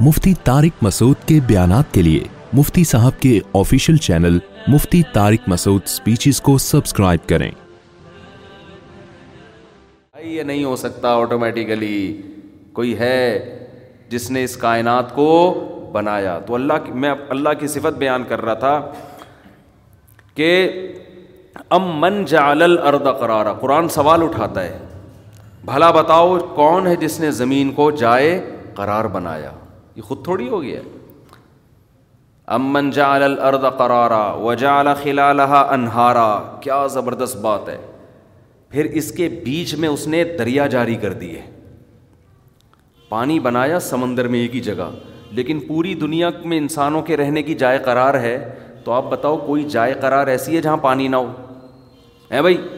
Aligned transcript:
مفتی 0.00 0.32
طارق 0.44 0.82
مسعود 0.82 1.16
کے 1.26 1.38
بیانات 1.46 1.94
کے 1.94 2.02
لیے 2.02 2.24
مفتی 2.52 2.84
صاحب 2.84 3.20
کے 3.20 3.40
official 3.54 3.96
channel 3.96 4.38
Mufti 4.68 5.02
Tariq 5.12 5.48
Masood 5.48 5.86
speeches 5.86 6.40
کو 6.40 6.58
سبسکرائب 6.58 7.28
کریں۔ 7.28 7.50
یہ 10.24 10.42
نہیں 10.42 10.64
ہو 10.64 10.76
سکتا 10.76 11.14
آٹومیٹیکلی 11.14 12.22
کوئی 12.72 12.98
ہے 12.98 13.22
جس 14.08 14.30
نے 14.30 14.44
اس 14.44 14.56
کائنات 14.56 15.14
کو 15.14 15.28
بنایا؟ 15.92 16.38
تو 16.38 16.54
اللہ 16.54 16.84
کی 16.84 16.92
میں 16.92 17.14
اللہ 17.28 17.48
کی 17.60 17.66
صفت 17.66 17.98
بیان 17.98 18.24
کر 18.28 18.44
رہا 18.44 18.54
تھا 18.54 18.80
کہ 20.34 20.70
ام 21.70 22.00
من 22.00 22.24
جعل 22.24 22.62
الارض 22.62 23.20
قرارا۔ 23.20 23.52
قرآن 23.52 23.88
سوال 23.88 24.22
اٹھاتا 24.22 24.64
ہے، 24.64 24.78
بھلا 25.64 25.90
بتاؤ 25.90 26.38
کون 26.54 26.86
ہے 26.86 26.96
جس 26.96 27.20
نے 27.20 27.30
زمین 27.30 27.72
کو 27.72 27.90
جائے 27.90 28.50
قرار 28.74 29.04
بنایا؟ 29.04 29.50
یہ 29.96 30.02
خود 30.02 30.24
تھوڑی 30.24 30.48
ہو 30.48 30.62
گیا 30.62 30.80
ام 32.46 32.72
من 32.72 32.90
جعل 32.90 33.22
الارض 33.22 33.78
قرارا 33.78 34.32
وجعل 34.32 34.88
خلالها 35.02 35.66
انہارا، 35.70 36.60
کیا 36.60 36.86
زبردست 36.86 37.36
بات 37.36 37.68
ہے۔ 37.68 37.78
پھر 38.68 38.84
اس 38.84 39.12
کے 39.12 39.28
بیچ 39.28 39.74
میں 39.74 39.88
اس 39.88 40.06
نے 40.06 40.24
دریا 40.24 40.66
جاری 40.66 40.94
کر 40.94 41.12
دیے۔ 41.12 41.42
پانی 43.08 43.40
بنایا 43.40 43.80
سمندر 43.80 44.28
میں 44.28 44.40
ایک 44.40 44.54
ہی 44.54 44.60
جگہ، 44.60 44.90
لیکن 45.30 45.60
پوری 45.60 45.94
دنیا 45.94 46.30
میں 46.44 46.58
انسانوں 46.58 47.02
کے 47.02 47.16
رہنے 47.16 47.42
کی 47.42 47.54
جائے 47.54 47.78
قرار 47.78 48.14
ہے۔ 48.14 48.58
تو 48.84 48.92
آپ 48.92 49.04
بتاؤ 49.10 49.36
کوئی 49.36 49.64
جائے 49.64 49.94
قرار 49.94 50.26
ایسی 50.26 50.56
ہے 50.56 50.60
جہاں 50.60 50.76
پانی 50.76 51.08
نہ 51.08 51.16
ہو؟ 51.16 51.32
ہے 52.32 52.40
بھائی؟ 52.40 52.68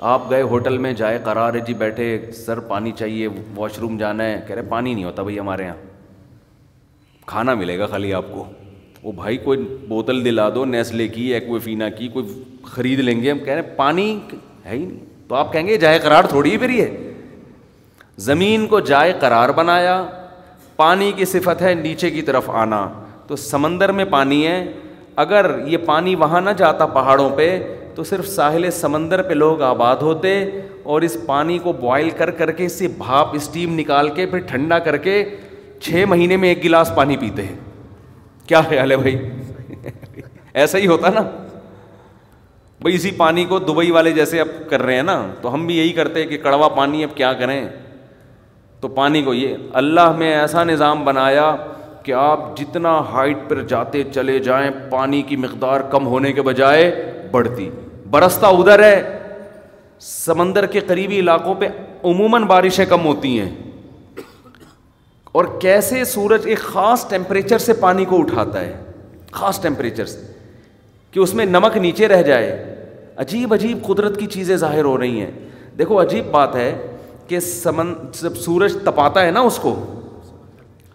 آپ 0.00 0.30
گئے 0.30 0.42
ہوٹل 0.42 0.78
میں، 0.78 0.92
جائے 0.92 1.18
قرار 1.24 1.54
ہے 1.54 1.60
جی 1.60 1.74
بیٹھے، 1.74 2.30
سر 2.46 2.60
پانی 2.60 2.92
چاہیے، 2.92 3.28
واش 3.56 3.78
روم 3.78 3.98
جانا 3.98 4.24
ہے۔ 4.24 4.40
کہہ 4.46 4.56
رہے 4.56 4.62
پانی 4.62 4.94
نہیں 4.94 5.04
ہوتا 5.04 5.22
بھائی 5.22 5.38
ہمارے 5.38 5.64
یہاں۔ 5.64 5.85
کھانا 7.26 7.54
ملے 7.54 7.78
گا 7.78 7.86
خالی 7.86 8.14
آپ 8.14 8.24
کو۔ 8.30 8.44
وہ 9.02 9.12
بھائی 9.12 9.36
کوئی 9.36 9.76
بوتل 9.88 10.24
دلا 10.24 10.48
دو، 10.54 10.64
نیسلے 10.64 11.08
کی، 11.08 11.34
ایکوفینا 11.34 11.88
کی، 11.88 12.08
کوئی 12.08 12.42
خرید 12.62 13.00
لیں 13.00 13.22
گے۔ 13.22 13.30
ہم 13.30 13.38
کہہ 13.38 13.52
رہے 13.52 13.62
ہیں، 13.62 13.76
پانی 13.76 14.18
ہے 14.64 14.70
ہی 14.70 14.84
نہیں۔ 14.84 15.04
تو 15.28 15.34
آپ 15.34 15.52
کہیں 15.52 15.66
گے، 15.66 15.76
جائے 15.76 15.98
قرار 15.98 16.24
تھوڑی 16.24 16.50
ہی 16.50 16.56
پھر 16.56 16.70
یہ۔ 16.70 16.86
زمین 18.16 18.66
کو 18.66 18.80
جائے 18.80 19.12
قرار 19.20 19.48
بنایا، 19.48 20.06
پانی 20.76 21.12
کی 21.16 21.24
صفت 21.24 21.62
ہے 21.62 21.74
نیچے 21.74 22.10
کی 22.10 22.22
طرف 22.22 22.50
آنا۔ 22.50 22.88
تو 23.26 23.36
سمندر 23.36 23.92
میں 23.92 24.04
پانی 24.04 24.46
ہے۔ 24.46 24.72
اگر 25.16 25.58
یہ 25.66 25.76
پانی 25.76 26.14
وہاں 26.14 26.40
نہ 26.40 26.50
جاتا 26.50 26.86
پہاڑوں 26.86 27.30
پہ، 27.36 27.76
تو 27.94 28.04
صرف 28.04 28.28
ساحل 28.28 28.70
سمندر 28.70 29.22
پہ 29.22 29.34
لوگ 29.34 29.62
آباد 29.62 29.96
ہوتے 29.96 30.44
اور 30.82 31.02
اس 31.02 31.16
پانی 31.26 31.58
کو 31.58 31.72
بوائل 31.72 32.10
کر 32.10 32.30
کر 32.30 32.52
کے، 32.52 32.64
اس 32.64 32.72
سے 32.72 32.88
بھاپ 32.88 33.28
اسٹیم 33.32 33.78
نکال 33.78 34.08
کے، 34.08 34.26
پھر 34.26 34.38
ٹھنڈا 34.38 34.78
کر 34.78 34.96
کے 34.96 35.24
چھ 35.80 36.04
مہینے 36.08 36.36
میں 36.36 36.48
ایک 36.48 36.64
گلاس 36.64 36.92
پانی 36.94 37.16
پیتے 37.16 37.42
ہیں۔ 37.42 37.56
کیا 38.46 38.60
خیال 38.60 38.90
ہے 38.90 38.96
بھائی؟ 38.96 39.18
ایسا 40.54 40.78
ہی 40.78 40.86
ہوتا 40.86 41.08
نا۔ 41.08 41.20
بھائی 42.80 42.94
اسی 42.94 43.10
پانی 43.10 43.44
کو 43.44 43.58
دبئی 43.58 43.90
والے 43.90 44.12
جیسے 44.12 44.40
اب 44.40 44.48
کر 44.70 44.82
رہے 44.82 44.94
ہیں 44.94 45.02
نا، 45.02 45.26
تو 45.42 45.54
ہم 45.54 45.66
بھی 45.66 45.78
یہی 45.78 45.92
کرتے 45.92 46.20
ہیں 46.20 46.26
کہ 46.26 46.38
کڑوا 46.38 46.68
پانی 46.68 47.04
اب 47.04 47.16
کیا 47.16 47.32
کریں۔ 47.32 47.68
تو 48.80 48.88
پانی 48.88 49.22
کو 49.22 49.34
یہ 49.34 49.56
اللہ 49.72 50.12
میں 50.12 50.34
ایسا 50.34 50.64
نظام 50.64 51.04
بنایا 51.04 51.56
کہ 52.02 52.12
آپ 52.12 52.56
جتنا 52.58 52.98
ہائٹ 52.98 53.38
پر 53.48 53.62
جاتے 53.62 54.02
چلے 54.14 54.38
جائیں، 54.38 54.70
پانی 54.90 55.22
کی 55.22 55.36
مقدار 55.36 55.80
کم 55.80 56.06
ہونے 56.06 56.32
کے 56.32 56.42
بجائے 56.42 57.12
بڑھتی۔ 57.30 57.70
برستا 58.10 58.48
ادھر 58.48 58.82
ہے، 58.82 59.18
سمندر 60.00 60.66
کے 60.66 60.80
قریبی 60.80 61.18
علاقوں 61.18 61.54
پہ 61.54 61.68
عموماً 62.04 62.42
بارشیں 62.42 62.86
کم 62.86 63.04
ہوتی 63.04 63.40
ہیں۔ 63.40 63.54
اور 65.36 65.44
کیسے 65.60 66.04
سورج 66.04 66.40
ایک 66.44 66.58
خاص 66.58 67.08
ٹیمپریچر 67.08 67.58
سے 67.58 67.72
پانی 67.72 68.04
کو 68.04 68.18
اٹھاتا 68.18 68.60
ہے؟ 68.60 68.76
خاص 69.32 69.62
ٹیمپریچر 69.62 70.04
سے 70.04 70.20
کہ 71.10 71.20
اس 71.20 71.34
میں 71.34 71.44
نمک 71.44 71.76
نیچے 71.76 72.08
رہ 72.08 72.22
جائے۔ 72.22 72.74
عجیب 73.16 73.54
عجیب 73.54 73.86
قدرت 73.86 74.18
کی 74.20 74.26
چیزیں 74.26 74.56
ظاہر 74.56 74.84
ہو 74.84 74.98
رہی 74.98 75.20
ہیں۔ 75.20 75.30
دیکھو، 75.78 76.02
عجیب 76.02 76.26
بات 76.30 76.56
ہے 76.56 76.86
کہ 77.28 77.40
سمن، 77.40 77.94
جب 78.22 78.36
سورج 78.36 78.76
تپاتا 78.84 79.26
ہے 79.26 79.30
نا 79.30 79.40
اس 79.40 79.56
کو، 79.56 80.00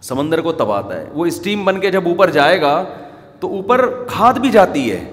سمندر 0.02 0.40
کو 0.40 0.52
تباتا 0.52 1.00
ہے، 1.00 1.04
وہ 1.12 1.26
اسٹیم 1.26 1.64
بن 1.64 1.80
کے 1.80 1.90
جب 1.90 2.08
اوپر 2.08 2.30
جائے 2.30 2.60
گا 2.60 2.84
تو 3.40 3.48
اوپر 3.48 4.04
کھاد 4.06 4.34
بھی 4.34 4.50
جاتی 4.50 4.92
ہے۔ 4.92 5.04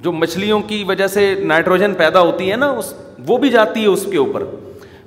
جو 0.00 0.12
مچھلیوں 0.12 0.60
کی 0.60 0.84
وجہ 0.84 1.06
سے 1.06 1.34
نائٹروجن 1.34 1.94
پیدا 1.94 2.20
ہوتی 2.20 2.50
ہے 2.50 2.56
نا، 2.56 2.70
اس، 2.70 2.94
وہ 3.26 3.38
بھی 3.38 3.48
جاتی 3.48 3.82
ہے 3.82 3.86
اس 3.86 4.06
کے 4.10 4.18
اوپر۔ 4.18 4.44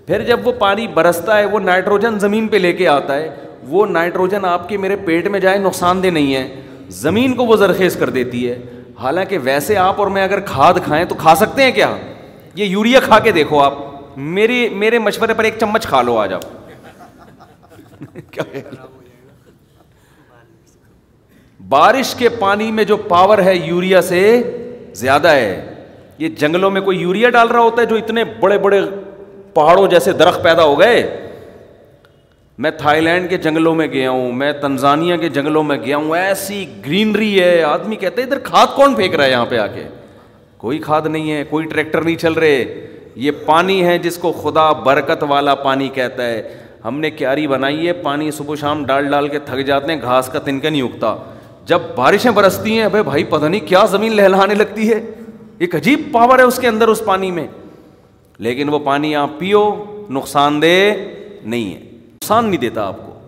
پھر 0.08 0.24
جب 0.24 0.48
وہ 0.48 0.52
پانی 0.52 0.88
برستا 0.88 1.38
ہے، 1.38 1.46
وہ 1.46 1.60
نائٹروجن 1.60 2.20
زمین 2.20 2.48
پہ 2.48 2.58
لے 2.58 2.74
کے 2.74 2.88
آتا 2.88 3.16
ہے، 3.16 3.36
وہ 3.68 3.86
نائٹروجن 3.86 4.46
آپ 4.46 4.70
کے 4.70 4.78
میرے 4.78 4.96
پیٹ 4.96 5.28
میں 5.28 5.40
جائے، 5.40 5.58
نقصان 5.58 6.04
دہ 6.04 6.08
نہیں 6.08 6.36
ہے۔ 6.36 6.62
زمین 6.90 7.34
کو 7.34 7.46
وہ 7.46 7.56
زرخیز 7.56 7.96
کر 7.96 8.10
دیتی 8.10 8.50
ہے۔ 8.50 8.60
حالانکہ 9.00 9.38
ویسے 9.44 9.78
آپ 9.78 10.00
اور 10.00 10.08
میں 10.08 10.24
اگر 10.24 10.40
کھاد 10.40 10.74
کھائیں 10.86 11.06
تو 11.06 11.16
کھا 11.16 11.36
سکتے 11.36 11.64
ہیں 11.64 11.72
کیا؟ 11.72 11.96
یہ 12.56 12.66
یوریا 12.66 13.00
کھا 13.00 13.20
کے 13.20 13.32
دیکھو 13.32 13.60
آپ۔ 13.60 13.74
میری 14.18 14.70
میرے 14.70 15.00
مشورے 15.00 15.34
پر 15.34 15.44
ایک 15.44 15.54
چمچ 15.60 15.88
کھا 15.88 16.02
لو 16.02 16.18
آج 16.18 16.34
آپ۔ 16.34 16.42
بارش 21.70 22.16
کے 22.16 22.30
پانی 22.30 22.72
میں 22.72 22.84
جو 22.84 22.98
پاور 22.98 23.38
ہے 23.38 23.56
یوریا 23.56 24.02
سے 24.02 24.42
زیادہ 24.94 25.28
ہے۔ 25.28 25.74
یہ 26.18 26.28
جنگلوں 26.28 26.72
میں 26.72 26.82
کوئی 26.82 27.00
یوریا 27.00 27.30
ڈال 27.30 27.48
رہا 27.48 27.60
ہوتا 27.60 27.82
ہے 27.82 27.88
جو 27.88 27.96
اتنے 27.96 28.24
بڑے 28.24 28.58
بڑے 28.58 28.82
پہاڑوں 29.56 29.88
جیسے 29.88 30.12
درخت 30.12 30.44
پیدا 30.44 30.64
ہو 30.64 30.80
گئے۔ 30.80 31.28
میں 32.58 32.72
تھائی 32.72 33.02
لینڈ 33.02 33.30
کے 33.30 33.38
جنگلوں 33.38 33.76
میں 33.76 33.88
گیا 33.88 34.10
ہوں، 34.10 34.32
میں 34.32 34.52
تنزانیہ 34.52 35.18
کے 35.18 35.30
جنگلوں 35.30 35.64
میں 35.64 35.78
گیا 35.78 35.98
ہوں۔ 35.98 36.16
ایسی 36.16 36.66
گرینری 36.86 37.44
ہے، 37.44 37.64
آدمی 37.64 37.96
کہتے 37.96 38.22
ادھر 38.22 38.40
کھاد 38.40 38.68
کون 38.76 38.96
پھینک 38.96 39.16
رہا 39.16 39.26
ہے 39.26 39.32
یہاں 39.32 39.46
پہ 39.46 39.58
آ 39.58 39.68
کے 39.68 39.84
کوئی 40.58 40.78
کھاد 40.78 41.02
نہیں 41.02 41.32
ہے، 41.32 41.44
کوئی 41.50 41.66
ٹریکٹر 41.66 42.02
نہیں 42.02 42.16
چل 42.16 42.34
رہے۔ 42.34 42.88
یہ 43.16 43.32
پانی 43.46 43.86
ہے 43.86 43.98
جس 43.98 44.18
کو 44.18 44.32
خدا 44.32 44.72
برکت 44.72 45.24
والا 45.24 45.56
پانی 45.56 45.90
کہتا 45.90 46.26
ہے۔ 46.26 46.58
ہم 46.86 47.00
نے 47.00 47.10
کیاری 47.12 47.48
بنائی 47.48 47.88
ہے، 47.88 47.94
پانی 47.94 48.32
صبح 48.32 48.56
شام 48.56 48.86
ڈال 48.86 49.10
ڈال 49.10 49.28
کے 49.28 49.40
تھک 49.40 49.66
جاتے 49.66 49.94
ہیں، 49.94 50.02
گھاس 50.02 50.28
کا 50.28 50.40
تنکا 50.40 50.70
نہیں 50.70 50.82
اگتا۔ 50.82 51.16
جب 51.66 51.80
بارشیں 51.96 52.32
برستی 52.32 52.80
ہیں 52.80 52.88
بھائی، 52.88 53.24
پتہ 53.24 53.46
نہیں 53.46 53.68
کیا 53.68 53.86
زمین 53.86 54.16
لہلانے 54.16 54.56
لگتی 54.56 54.90
ہے۔ 54.90 55.02
ایک 55.58 55.76
عجیب 55.76 56.02
پاور 56.12 56.40
ہے 56.40 56.44
اس 56.44 56.58
کے 56.58 56.68
اندر، 56.68 56.88
اس 56.88 57.06
پانی 57.06 57.32
میں۔ 57.32 57.48
لیکن 58.38 58.70
وہ 58.70 58.80
پانی 58.80 59.16
آپ 59.16 59.30
پیو، 59.38 59.84
نقصان 60.10 60.62
دہ 60.62 60.94
نہیں 61.46 61.76
ہے۔ 61.76 61.80
نقصان 61.92 62.46
نہیں 62.46 62.60
دیتا 62.60 62.88
آپ 62.88 62.98
کو۔ 62.98 63.20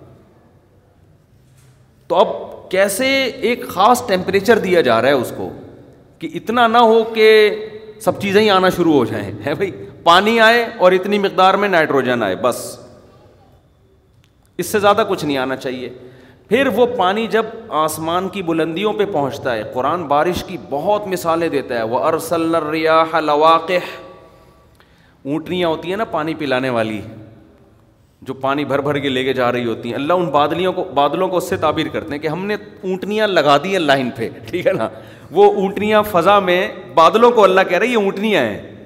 تو 2.07 2.15
اب 2.15 2.27
کیسے 2.71 3.23
ایک 3.23 3.67
خاص 3.67 4.07
ٹیمپریچر 4.07 4.59
دیا 4.59 4.81
جا 4.81 5.01
رہا 5.01 5.07
ہے 5.07 5.13
اس 5.13 5.33
کو؟ 5.37 5.49
کہ 6.19 6.29
اتنا 6.33 6.67
نہ 6.67 6.77
ہو 6.77 7.03
کہ 7.03 7.55
سب 8.01 8.21
چیزیں 8.21 8.41
ہی 8.41 8.49
آنا 8.49 8.69
شروع 8.69 8.93
ہو 8.93 9.05
جائیں۔ 9.05 9.31
ہے 9.45 9.53
بھائی، 9.53 9.71
پانی 10.03 10.39
آئے 10.39 10.65
اور 10.77 10.91
اتنی 10.91 11.19
مقدار 11.19 11.53
میں 11.53 11.69
نائٹروجن 11.69 12.23
آئے، 12.23 12.35
بس۔ 12.35 12.79
اس 14.57 14.65
سے 14.65 14.79
زیادہ 14.79 15.03
کچھ 15.09 15.25
نہیں 15.25 15.37
آنا 15.37 15.55
چاہیے۔ 15.55 15.89
پھر 16.49 16.67
وہ 16.67 16.85
پانی 16.97 17.27
جب 17.27 17.45
آسمان 17.69 18.29
کی 18.29 18.41
بلندیوں 18.41 18.93
پہ 18.93 19.05
پہنچتا 19.05 19.55
ہے، 19.55 19.63
قرآن 19.73 20.03
بارش 20.03 20.43
کی 20.43 20.57
بہت 20.69 21.07
مثالیں 21.07 21.49
دیتا 21.49 21.75
ہے۔ 21.75 21.83
وہ 21.83 21.99
ارسل 21.99 22.55
ریاح 22.55 23.19
لواق 23.19 23.71
اونٹنیاں 25.27 25.69
ہوتی 25.69 25.89
ہیں 25.89 25.97
نا 25.97 26.03
پانی 26.03 26.33
پلانے 26.33 26.69
والی، 26.69 27.01
جو 28.21 28.33
پانی 28.33 28.65
بھر 28.65 28.81
بھر 28.81 28.97
کے 28.97 29.09
لے 29.09 29.23
کے 29.23 29.33
جا 29.33 29.51
رہی 29.51 29.65
ہوتی 29.65 29.89
ہیں۔ 29.89 29.95
اللہ 29.95 30.13
ان 30.13 30.25
بادلیوں 30.25 30.73
کو، 30.73 30.83
بادلوں 30.83 31.27
کو 31.27 31.37
اس 31.37 31.49
سے 31.49 31.57
تعبیر 31.57 31.87
کرتے 31.87 32.11
ہیں 32.11 32.19
کہ 32.19 32.27
ہم 32.27 32.45
نے 32.45 32.53
اونٹنیاں 32.83 33.27
لگا 33.27 33.57
دی 33.57 33.71
ہیں 33.71 33.79
لائن 33.79 34.09
پہ، 34.15 34.29
ٹھیک 34.47 34.67
ہے 34.67 34.73
نا؟ 34.73 34.89
وہ 35.31 35.53
اونٹنیاں 35.53 36.03
فضا 36.03 36.39
میں 36.39 36.67
بادلوں 36.93 37.31
کو 37.31 37.43
اللہ 37.43 37.61
کہہ 37.69 37.77
رہے 37.77 37.87
یہ 37.87 37.97
اونٹنیاں 37.97 38.43
ہیں۔ 38.43 38.85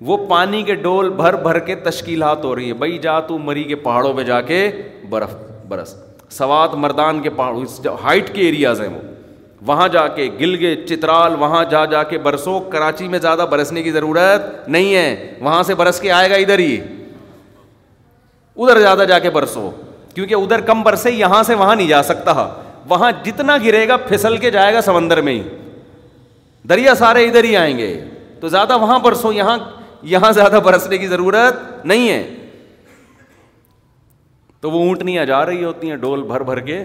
وہ 0.00 0.26
پانی 0.28 0.62
کے 0.62 0.74
ڈول 0.74 1.10
بھر 1.10 1.36
بھر 1.36 1.58
کے 1.58 1.74
تشکیلات 1.74 2.44
ہو 2.44 2.56
رہی 2.56 2.68
ہے 2.68 2.72
بھائی 2.72 2.98
جا 2.98 3.20
تو 3.20 3.38
مری 3.38 3.64
کے 3.64 3.74
پہاڑوں 3.74 4.14
پہ 4.14 4.22
جا 4.22 4.40
کے 4.40 4.70
برف، 5.08 5.34
برس۔ 5.68 5.94
سوات 6.30 6.74
مردان 6.74 7.22
کے 7.22 7.30
پہاڑ 7.30 7.86
ہائٹ 8.04 8.34
کے 8.34 8.42
ایریاز 8.42 8.80
ہیں 8.80 8.88
وہ۔ 8.88 9.00
وہاں 9.66 9.88
جا 9.88 10.08
کے 10.08 10.30
گلگے 10.40 10.76
چترال، 10.86 11.34
وہاں 11.34 11.64
جا 11.64 11.84
جا 11.84 12.02
کے 12.02 12.18
برسو 12.18 12.60
کراچی 12.60 13.08
میں 13.08 13.18
زیادہ 13.18 13.46
برسنے 13.50 13.82
کی 13.82 13.90
ضرورت 13.90 14.68
نہیں 14.68 14.94
ہے۔ 14.94 15.34
وہاں 15.40 15.62
سے 15.62 15.74
برس 15.74 16.00
کے 16.00 16.12
آئے 16.12 16.30
گا 16.30 16.34
ادھر 16.34 16.58
ہی۔ 16.58 16.80
ادھر 18.56 18.80
زیادہ 18.80 19.04
جا 19.08 19.18
کے 19.18 19.30
برسو، 19.30 19.70
کیونکہ 20.14 20.34
ادھر 20.34 20.60
کم 20.60 20.82
برسے 20.82 21.10
یہاں 21.10 21.42
سے 21.42 21.54
وہاں 21.54 21.76
نہیں 21.76 21.88
جا 21.88 22.02
سکتا۔ 22.02 22.54
وہاں 22.88 23.12
جتنا 23.24 23.56
گرے 23.64 23.88
گا 23.88 23.96
پھسل 23.96 24.36
کے 24.36 24.50
جائے 24.50 24.74
گا 24.74 24.80
سمندر 24.80 25.20
میں 25.20 25.32
ہی۔ 25.32 25.42
دریا 26.68 26.94
سارے 26.94 27.24
ادھر 27.24 27.44
ہی 27.44 27.56
آئیں 27.56 27.78
گے۔ 27.78 28.04
تو 28.40 28.48
زیادہ 28.48 28.78
وہاں 28.78 28.98
برسو، 28.98 29.32
یہاں 29.32 29.58
یہاں 30.02 30.32
زیادہ 30.32 30.60
برسنے 30.64 30.98
کی 30.98 31.06
ضرورت 31.06 31.86
نہیں 31.86 32.08
ہے۔ 32.08 32.30
تو 34.60 34.70
وہ 34.70 34.78
اونٹنیاں 34.78 35.24
جا 35.24 35.46
رہی 35.46 35.64
ہوتی 35.64 35.90
ہیں، 35.90 35.96
ڈول 35.96 36.22
بھر 36.22 36.40
بھر 36.40 36.60
کے۔ 36.60 36.84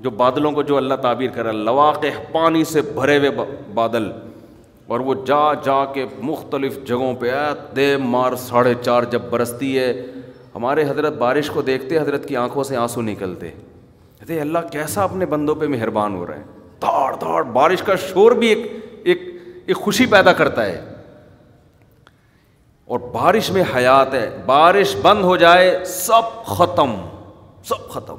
جو 0.00 0.10
بادلوں 0.10 0.52
کو 0.52 0.62
جو 0.62 0.76
اللہ 0.76 0.94
تعبیر 0.94 1.30
کرا 1.30 1.52
لواق 1.52 2.04
پانی 2.32 2.64
سے 2.64 2.80
بھرے 2.82 3.18
ہوئے 3.18 3.30
بادل، 3.74 4.10
اور 4.86 5.00
وہ 5.00 5.14
جا 5.26 5.52
جا 5.54 5.84
کے 5.84 6.06
مختلف 6.22 6.78
جگہوں 6.84 7.14
پہ 7.14 7.30
دے 7.76 7.96
مار 7.96 8.34
ساڑھے 8.34 8.74
چار 8.82 9.02
جب 9.02 9.22
برستی 9.30 9.78
ہے، 9.78 9.92
ہمارے 10.54 10.82
حضرت 10.88 11.12
بارش 11.12 11.50
کو 11.50 11.62
دیکھتے 11.62 11.98
حضرت 11.98 12.28
کی 12.28 12.36
آنکھوں 12.36 12.64
سے 12.64 12.76
آنسو 12.76 13.02
نکلتے۔ 13.02 13.50
کہتے 14.18 14.40
اللہ 14.40 14.58
کیسا 14.72 15.02
اپنے 15.04 15.26
بندوں 15.26 15.54
پہ 15.54 15.66
مہربان 15.66 16.14
ہو 16.14 16.26
رہا 16.26 16.36
ہے۔ 16.36 16.44
دوڑ 16.82 17.14
دوڑ 17.14 17.42
بارش 17.42 17.82
کا 17.82 17.94
شور 17.96 18.32
بھی 18.32 18.48
ایک 18.48 18.72
ایک 19.04 19.20
ایک 19.66 19.76
خوشی 19.76 20.06
پیدا 20.06 20.32
کرتا 20.32 20.66
ہے۔ 20.66 20.80
اور 22.84 22.98
بارش 23.12 23.50
میں 23.50 23.62
حیات 23.76 24.14
ہے، 24.14 24.28
بارش 24.46 24.96
بند 25.02 25.24
ہو 25.24 25.36
جائے، 25.36 25.84
سب 25.84 26.44
ختم 26.46 26.94
سب 27.64 27.88
ختم۔ 27.88 28.16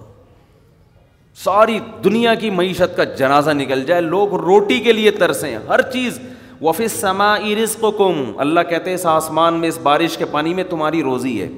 ساری 1.44 1.80
دنیا 2.04 2.36
کی 2.36 2.50
معیشت 2.50 2.98
کا 2.98 3.04
جنازہ 3.04 3.52
نکل 3.52 3.84
جائے، 3.84 4.02
لوگ 4.02 4.34
روٹی 4.34 4.80
کے 4.80 4.94
لیے 4.94 5.12
ترسیں، 5.12 5.60
ہر 5.68 5.82
چیز۔ 5.82 6.20
وفی 6.62 6.88
سما 6.88 7.38
رزق 7.40 7.86
کم 7.98 8.32
اللہ 8.38 8.60
کہتے 8.70 8.90
ہیں، 8.90 8.96
اس 8.96 9.06
آسمان 9.06 9.54
میں، 9.54 9.70
اس 9.70 9.80
بارش 9.84 10.18
کے 10.18 10.26
پانی 10.26 10.54
میں 10.54 10.64
تمہاری 10.64 11.04
روزی 11.04 11.42
ہے۔ 11.42 11.50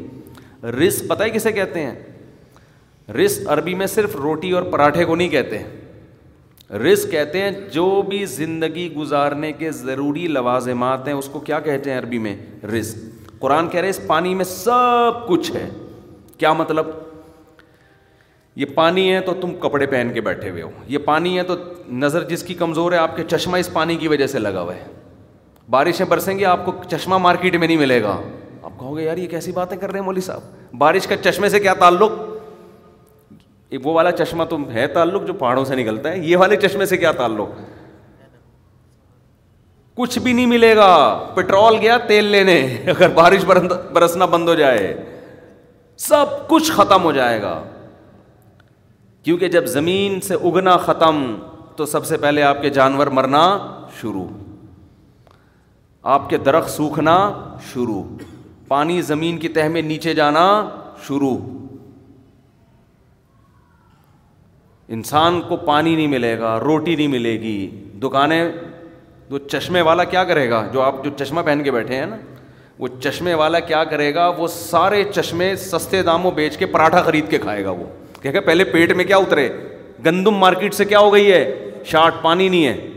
رزق، 0.63 1.07
پتہ 1.07 1.23
ہے 1.23 1.29
کسے 1.29 1.51
کہتے 1.51 1.79
ہیں؟ 1.79 1.99
رزق 3.11 3.49
عربی 3.49 3.75
میں 3.75 3.87
صرف 3.87 4.15
روٹی 4.15 4.51
اور 4.51 4.63
پراٹھے 4.63 5.05
کو 5.05 5.15
نہیں 5.15 5.29
کہتے۔ 5.29 5.57
ہیں 5.57 5.81
رزق 6.73 7.11
کہتے 7.11 7.41
ہیں، 7.41 7.51
جو 7.51 8.01
بھی 8.01 8.25
زندگی 8.25 8.93
گزارنے 8.93 9.51
کے 9.51 9.71
ضروری 9.71 10.27
لوازمات 10.27 11.07
ہیں، 11.07 11.15
اس 11.15 11.29
کو 11.31 11.39
کیا 11.39 11.59
کہتے 11.59 11.91
ہیں 11.91 11.99
عربی 11.99 12.17
میں؟ 12.17 12.37
رزق۔ 12.65 12.97
قرآن 13.39 13.69
کہہ 13.69 13.79
رہے 13.79 13.89
اس 13.89 13.99
پانی 14.07 14.35
میں 14.35 14.45
سب 14.45 15.27
کچھ 15.27 15.51
ہے۔ 15.51 15.69
کیا 16.37 16.53
مطلب؟ 16.53 17.08
یہ 18.59 18.65
پانی 18.75 19.13
ہے 19.13 19.21
تو 19.21 19.33
تم 19.33 19.55
کپڑے 19.55 19.85
پہن 19.85 20.11
کے 20.13 20.21
بیٹھے 20.21 20.49
ہوئے 20.49 20.61
ہو۔ 20.61 20.69
یہ 20.87 20.97
پانی 20.97 21.37
ہے 21.37 21.43
تو 21.43 21.55
نظر 21.91 22.23
جس 22.23 22.43
کی 22.43 22.53
کمزور 22.53 22.91
ہے، 22.91 22.97
آپ 22.97 23.15
کے 23.15 23.23
چشمہ 23.23 23.57
اس 23.57 23.73
پانی 23.73 23.95
کی 23.95 24.07
وجہ 24.07 24.27
سے 24.27 24.39
لگا 24.39 24.61
ہوا 24.61 24.75
ہے۔ 24.75 24.83
بارشیں 25.69 26.05
برسیں 26.05 26.39
گی، 26.39 26.45
آپ 26.45 26.65
کو 26.65 26.73
چشمہ 26.91 27.17
مارکیٹ 27.17 27.55
میں 27.55 27.67
نہیں 27.67 27.77
ملے 27.77 28.03
گا۔ 28.03 28.21
آپ 28.63 28.79
کہو 28.79 28.97
گے، 28.97 29.03
یار 29.03 29.17
یہ 29.17 29.27
کیسی 29.27 29.51
باتیں 29.51 29.77
کر 29.77 29.91
رہے 29.91 29.99
ہیں 29.99 30.05
مولوی 30.05 30.21
صاحب؟ 30.21 30.41
بارش 30.77 31.07
کا 31.07 31.15
چشمے 31.17 31.49
سے 31.49 31.59
کیا 31.59 31.73
تعلق؟ 31.73 32.11
وہ 33.83 33.93
والا 33.93 34.11
چشمہ 34.11 34.43
تو 34.43 34.57
ہے 34.73 34.87
تعلق 34.87 35.27
جو 35.27 35.33
پہاڑوں 35.33 35.65
سے 35.65 35.75
نکلتا 35.75 36.11
ہے۔ 36.11 36.19
یہ 36.19 36.37
والے 36.37 36.55
چشمے 36.55 36.85
سے 36.85 36.97
کیا 36.97 37.11
تعلق؟ 37.11 37.49
کچھ 39.95 40.19
بھی 40.19 40.33
نہیں 40.33 40.45
ملے 40.45 40.75
گا۔ 40.75 41.25
پٹرول 41.35 41.77
گیا 41.81 41.97
تیل 41.97 42.25
لینے۔ 42.25 42.77
اگر 42.87 43.09
بارش 43.09 43.45
برسنا 43.93 44.25
بند 44.25 44.49
ہو 44.49 44.55
جائے، 44.55 45.03
سب 45.97 46.25
کچھ 46.47 46.71
ختم 46.71 47.03
ہو 47.03 47.11
جائے 47.11 47.41
گا۔ 47.41 47.63
کیونکہ 49.23 49.47
جب 49.47 49.65
زمین 49.65 50.21
سے 50.21 50.33
اگنا 50.33 50.77
ختم، 50.77 51.35
تو 51.75 51.85
سب 51.85 52.05
سے 52.05 52.17
پہلے 52.17 52.43
آپ 52.43 52.61
کے 52.61 52.69
جانور 52.69 53.07
مرنا 53.07 53.57
شروع۔ 54.01 54.27
آپ 56.03 56.29
کے 56.29 56.37
درخت 56.37 56.69
سوکھنا 56.69 57.43
شروع۔ 57.73 58.03
پانی 58.67 59.01
زمین 59.01 59.37
کی 59.37 59.47
تہ 59.47 59.67
میں 59.67 59.81
نیچے 59.81 60.13
جانا 60.13 60.69
شروع۔ 61.07 61.37
انسان 64.87 65.41
کو 65.41 65.57
پانی 65.57 65.95
نہیں 65.95 66.07
ملے 66.07 66.39
گا، 66.39 66.59
روٹی 66.59 66.95
نہیں 66.95 67.07
ملے 67.07 67.41
گی۔ 67.41 67.83
دکانیں، 68.03 68.51
وہ 69.29 69.39
چشمے 69.39 69.81
والا 69.81 70.03
کیا 70.03 70.23
کرے 70.23 70.49
گا؟ 70.49 70.67
جو 70.73 70.81
آپ 70.81 70.95
جو 71.03 71.11
چشمہ 71.17 71.41
پہن 71.41 71.61
کے 71.63 71.71
بیٹھے 71.71 71.95
ہیں 71.95 72.05
نا، 72.05 72.17
وہ 72.79 72.87
چشمے 73.03 73.33
والا 73.33 73.59
کیا 73.59 73.83
کرے 73.83 74.15
گا؟ 74.15 74.27
وہ 74.27 74.47
سارے 74.47 75.03
چشمے 75.03 75.55
سستے 75.55 76.03
داموں 76.03 76.31
بیچ 76.31 76.57
کے 76.57 76.65
پراٹھا 76.65 77.01
خرید 77.01 77.29
کے 77.29 77.37
کھائے 77.37 77.65
گا 77.65 77.69
وہ۔ 77.69 77.83
کہ 78.21 78.39
پہلے 78.39 78.63
پیٹ 78.63 78.91
میں 78.91 79.05
کیا 79.05 79.17
اترے؟ 79.17 79.49
گندم 80.05 80.31
مارکیٹ 80.31 80.73
سے 80.73 80.85
کیا 80.85 80.99
ہو 80.99 81.13
گئی 81.13 81.31
ہے؟ 81.31 81.69
شارٹ 81.85 82.13
پانی 82.21 82.49
نہیں 82.49 82.67
ہے۔ 82.67 82.87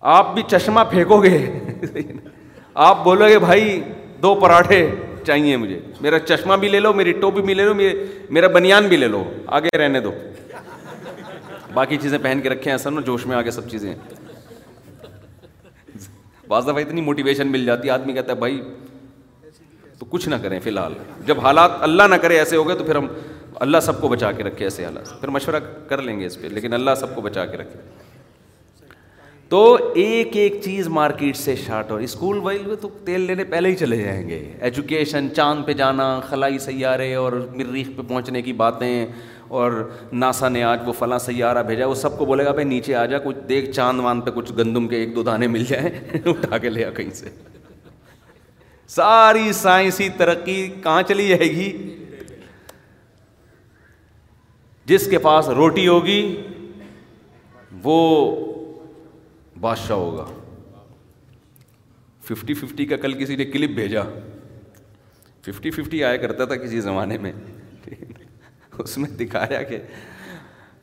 آپ 0.00 0.34
بھی 0.34 0.42
چشمہ 0.48 0.80
پھینکو 0.90 1.22
گے۔ 1.22 1.52
آپ 2.74 3.04
بولو 3.04 3.28
گے، 3.28 3.38
بھائی، 3.38 3.82
دو 4.22 4.34
پراٹھے 4.34 4.90
چاہیے 5.26 5.56
مجھے۔ 5.56 5.80
میرا 6.00 6.18
چشمہ 6.18 6.54
بھی 6.54 6.68
لے 6.68 6.80
لو، 6.80 6.92
میری 6.92 7.12
ٹوپی 7.12 7.42
بھی 7.42 7.54
لے 7.54 7.64
لو 7.64 7.74
میرا 8.30 8.46
بنیان 8.46 8.86
بھی 8.86 8.96
لے 8.96 9.08
لو۔ 9.08 9.32
آگے 9.46 9.78
رہنے 9.78 10.00
دو۔ 10.00 10.12
باقی 11.74 11.96
چیزیں 11.96 12.18
پہن 12.22 12.40
کے 12.42 12.48
رکھے 12.48 12.70
ہیں 12.70 12.78
سر 12.78 12.90
نا 12.90 13.00
جوش 13.00 13.26
میں 13.26 13.36
آگے 13.36 13.50
سب 13.50 13.68
چیزیں 13.68 13.94
بعض 16.48 16.62
دفعہ 16.62 16.76
اتنی 16.76 17.00
موٹیویشن 17.00 17.48
مل 17.48 17.64
جاتی 17.64 17.88
ہے 17.88 17.92
آدمی 17.92 18.12
کہتا 18.12 18.32
ہے، 18.32 18.38
بھائی، 18.38 18.62
تو 19.98 20.06
کچھ 20.10 20.28
نہ 20.28 20.34
کریں 20.42 20.60
فی 20.60 20.70
الحال۔ 20.70 20.92
جب 21.26 21.40
حالات 21.40 21.70
اللہ 21.80 22.02
نہ 22.02 22.14
کرے 22.14 22.38
ایسے 22.38 22.56
ہو 22.56 22.68
گئے، 22.68 22.76
تو 22.76 22.84
پھر 22.84 22.96
ہم 22.96 23.06
اللہ 23.60 23.80
سب 23.80 24.00
کو 24.00 24.08
بچا 24.08 24.32
کے 24.32 24.42
رکھے 24.42 24.66
ایسے 24.66 24.84
حالات 24.84 25.20
پھر 25.20 25.28
مشورہ 25.28 25.88
کر 25.88 26.02
لیں 26.02 26.20
گے 26.20 26.26
اس 26.26 26.42
پہ، 26.42 26.46
لیکن 26.46 26.72
اللہ 26.72 26.90
سب 27.00 27.14
کو 27.14 27.20
بچا 27.20 27.46
کے 27.46 27.56
رکھے۔ 27.56 27.80
تو 29.48 29.92
ایک 29.94 30.36
ایک 30.36 30.60
چیز 30.64 30.88
مارکیٹ 30.88 31.36
سے 31.36 31.56
شارٹ 31.56 31.90
ہو 31.90 31.96
اسکول 31.96 32.38
وائل 32.38 32.74
تو 32.80 32.88
تیل 33.04 33.20
لینے 33.20 33.44
پہلے 33.44 33.70
ہی 33.70 33.76
چلے 33.76 33.96
جائیں 33.96 34.28
گے۔ 34.28 34.52
ایجوکیشن، 34.60 35.28
چاند 35.36 35.64
پہ 35.66 35.72
جانا، 35.72 36.20
خلائی 36.20 36.58
سیارے 36.58 37.14
اور 37.14 37.32
مریخ 37.54 37.88
پہ 37.96 38.02
پہنچنے 38.08 38.42
کی 38.42 38.52
باتیں، 38.52 39.06
اور 39.48 39.90
ناسا 40.12 40.48
نے 40.48 40.62
آج 40.62 40.80
وہ 40.86 40.92
فلاں 40.92 41.18
سیارہ 41.18 41.62
بھیجا، 41.62 41.86
وہ 41.86 41.94
سب 41.94 42.18
کو 42.18 42.24
بولے 42.24 42.44
گا، 42.44 42.52
بھائی 42.52 42.66
نیچے 42.66 42.94
آ 42.94 43.06
جا، 43.06 43.18
کچھ 43.18 43.36
دیکھ 43.48 43.70
چاند 43.70 44.00
واند 44.00 44.22
پہ 44.24 44.30
کچھ 44.30 44.52
گندم 44.52 44.88
کے 44.88 44.96
ایک 44.96 45.14
دو 45.14 45.22
دانے 45.22 45.46
مل 45.46 45.64
جائیں، 45.64 45.88
اٹھا 46.26 46.58
کے 46.58 46.70
لیا 46.70 46.90
کہیں 46.90 47.10
سے۔ 47.10 47.28
ساری 48.88 49.52
سائنسی 49.52 50.08
ترقی 50.16 50.68
کہاں 50.82 51.02
چلی 51.02 51.28
جائے 51.28 51.50
گی؟ 51.50 51.94
جس 54.88 55.10
کے 55.10 55.18
پاس 55.18 55.48
روٹی 55.48 55.88
ہوگی، 55.88 56.42
وہ 57.82 58.36
بادشاہ 59.60 59.96
ہوگا۔ 59.96 60.24
ففٹی 62.24 62.54
ففٹی 62.54 62.86
کا 62.86 62.96
کل 62.96 63.12
کسی 63.12 63.36
نے 63.36 63.44
کلپ 63.44 63.70
بھیجا۔ 63.70 64.02
ففٹی 65.42 65.70
ففٹی 65.70 66.04
آیا 66.04 66.16
کرتا 66.16 66.44
تھا 66.44 66.56
کسی 66.56 66.80
زمانے 66.80 67.18
میں۔ 67.18 67.32
اس 68.78 68.98
میں 68.98 69.10
دکھایا 69.10 69.62
کہ 69.62 69.78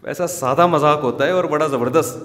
ایسا 0.03 0.27
سادہ 0.27 0.67
مذاق 0.67 1.03
ہوتا 1.03 1.25
ہے 1.25 1.31
اور 1.31 1.43
بڑا 1.43 1.67
زبردست۔ 1.67 2.17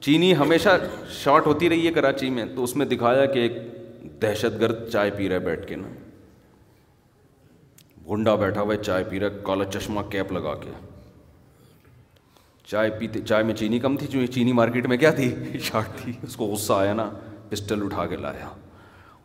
چینی 0.00 0.36
ہمیشہ 0.36 0.68
شارٹ 1.10 1.46
ہوتی 1.46 1.68
رہی 1.68 1.86
ہے 1.86 1.92
کراچی 1.92 2.30
میں، 2.30 2.44
تو 2.56 2.64
اس 2.64 2.76
میں 2.76 2.86
دکھایا 2.86 3.26
کہ 3.26 3.38
ایک 3.38 3.52
دہشت 4.22 4.60
گرد 4.60 4.88
چائے 4.92 5.10
پی 5.16 5.28
رہا 5.28 5.34
ہے 5.34 5.40
بیٹھ 5.40 5.66
کے 5.66 5.76
نا۔ 5.76 5.88
گنڈا 8.10 8.34
بیٹھا 8.34 8.60
ہوا 8.60 8.74
ہے، 8.74 8.82
چائے 8.82 9.04
پی 9.04 9.20
رہا 9.20 9.26
ہے، 9.26 9.38
کالا 9.42 9.64
چشمہ 9.64 10.00
کیپ 10.00 10.32
لگا 10.32 10.54
کے۔ 10.54 10.95
چائے 12.66 12.90
پیتے 12.90 13.20
چائے 13.20 13.44
میں 13.44 13.54
چینی 13.54 13.78
کم 13.78 13.96
تھی 13.96 14.06
چونکہ 14.06 14.32
چینی 14.32 14.52
مارکیٹ 14.52 14.86
میں 14.86 14.96
کیا 14.96 15.10
تھی؟ 15.10 15.34
شارٹ 15.60 15.96
تھی۔ 15.96 16.12
اس 16.22 16.36
کو 16.36 16.44
غصہ 16.44 16.72
آیا 16.72 16.92
نا، 16.92 17.10
پسٹل 17.48 17.82
اٹھا 17.82 18.06
کے 18.06 18.16
لایا۔ 18.16 18.48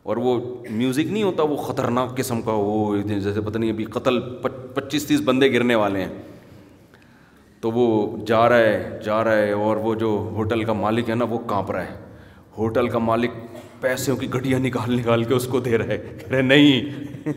اور 0.02 0.16
وہ 0.16 0.62
میوزک 0.70 0.98
نہیں 0.98 1.22
ہوتا، 1.22 1.42
وہ 1.42 1.56
خطرناک 1.56 2.16
قسم 2.16 2.42
کا، 2.42 2.52
وہ 2.54 2.96
جیسے 2.96 3.40
پتہ 3.40 3.58
نہیں 3.58 3.70
ابھی 3.70 3.84
قتل 3.84 4.20
پچیس 4.74 5.06
تیس 5.06 5.20
بندے 5.24 5.52
گرنے 5.52 5.74
والے 5.74 6.04
ہیں۔ 6.04 6.22
تو 7.60 7.70
وہ 7.70 8.16
جا 8.26 8.48
رہا 8.48 8.58
ہے، 8.58 9.00
جا 9.04 9.24
رہا 9.24 9.36
ہے، 9.36 9.52
اور 9.52 9.76
وہ 9.76 9.94
جو 9.94 10.08
ہوٹل 10.08 10.64
کا 10.64 10.72
مالک 10.72 11.10
ہے 11.10 11.14
نا، 11.14 11.24
وہ 11.24 11.38
کانپ 11.38 11.70
رہا 11.70 11.82
ہے۔ 11.82 12.00
ہوٹل 12.58 12.88
کا 12.88 12.98
مالک 12.98 13.30
پیسوں 13.80 14.16
کی 14.16 14.34
گڈیاں 14.34 14.58
نکال 14.58 14.96
نکال 14.96 15.24
کے 15.24 15.34
اس 15.34 15.46
کو 15.46 15.60
دے 15.60 15.78
رہے 15.78 16.16
کہہ 16.20 16.28
رہے 16.28 16.42
نہیں. 16.42 16.90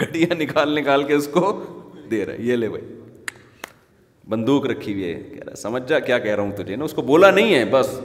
گڈیاں 0.00 0.34
نکال 0.34 0.74
نکال 0.74 1.02
کے 1.02 1.14
اس 1.14 1.26
کو 1.26 1.64
دے 2.10 2.26
رہے 2.26 2.36
یہ 2.38 2.56
لے 2.56 2.68
بھائی۔ 2.68 2.99
بندوق 4.30 4.66
رکھی 4.66 4.92
ہوئی 4.92 5.04
ہے، 5.04 5.22
کہہ 5.22 5.40
رہا 5.46 5.54
سمجھ 5.54 5.88
جا 5.88 5.98
کیا 5.98 6.18
کہہ 6.18 6.34
رہا 6.34 6.42
ہوں 6.42 6.52
تجھے، 6.52 6.76
نا، 6.76 6.84
اس 6.84 6.92
کو 6.92 7.02
بولا 7.02 7.30
نہیں 7.30 7.54
ہے، 7.54 7.64
بس۔ 7.64 8.00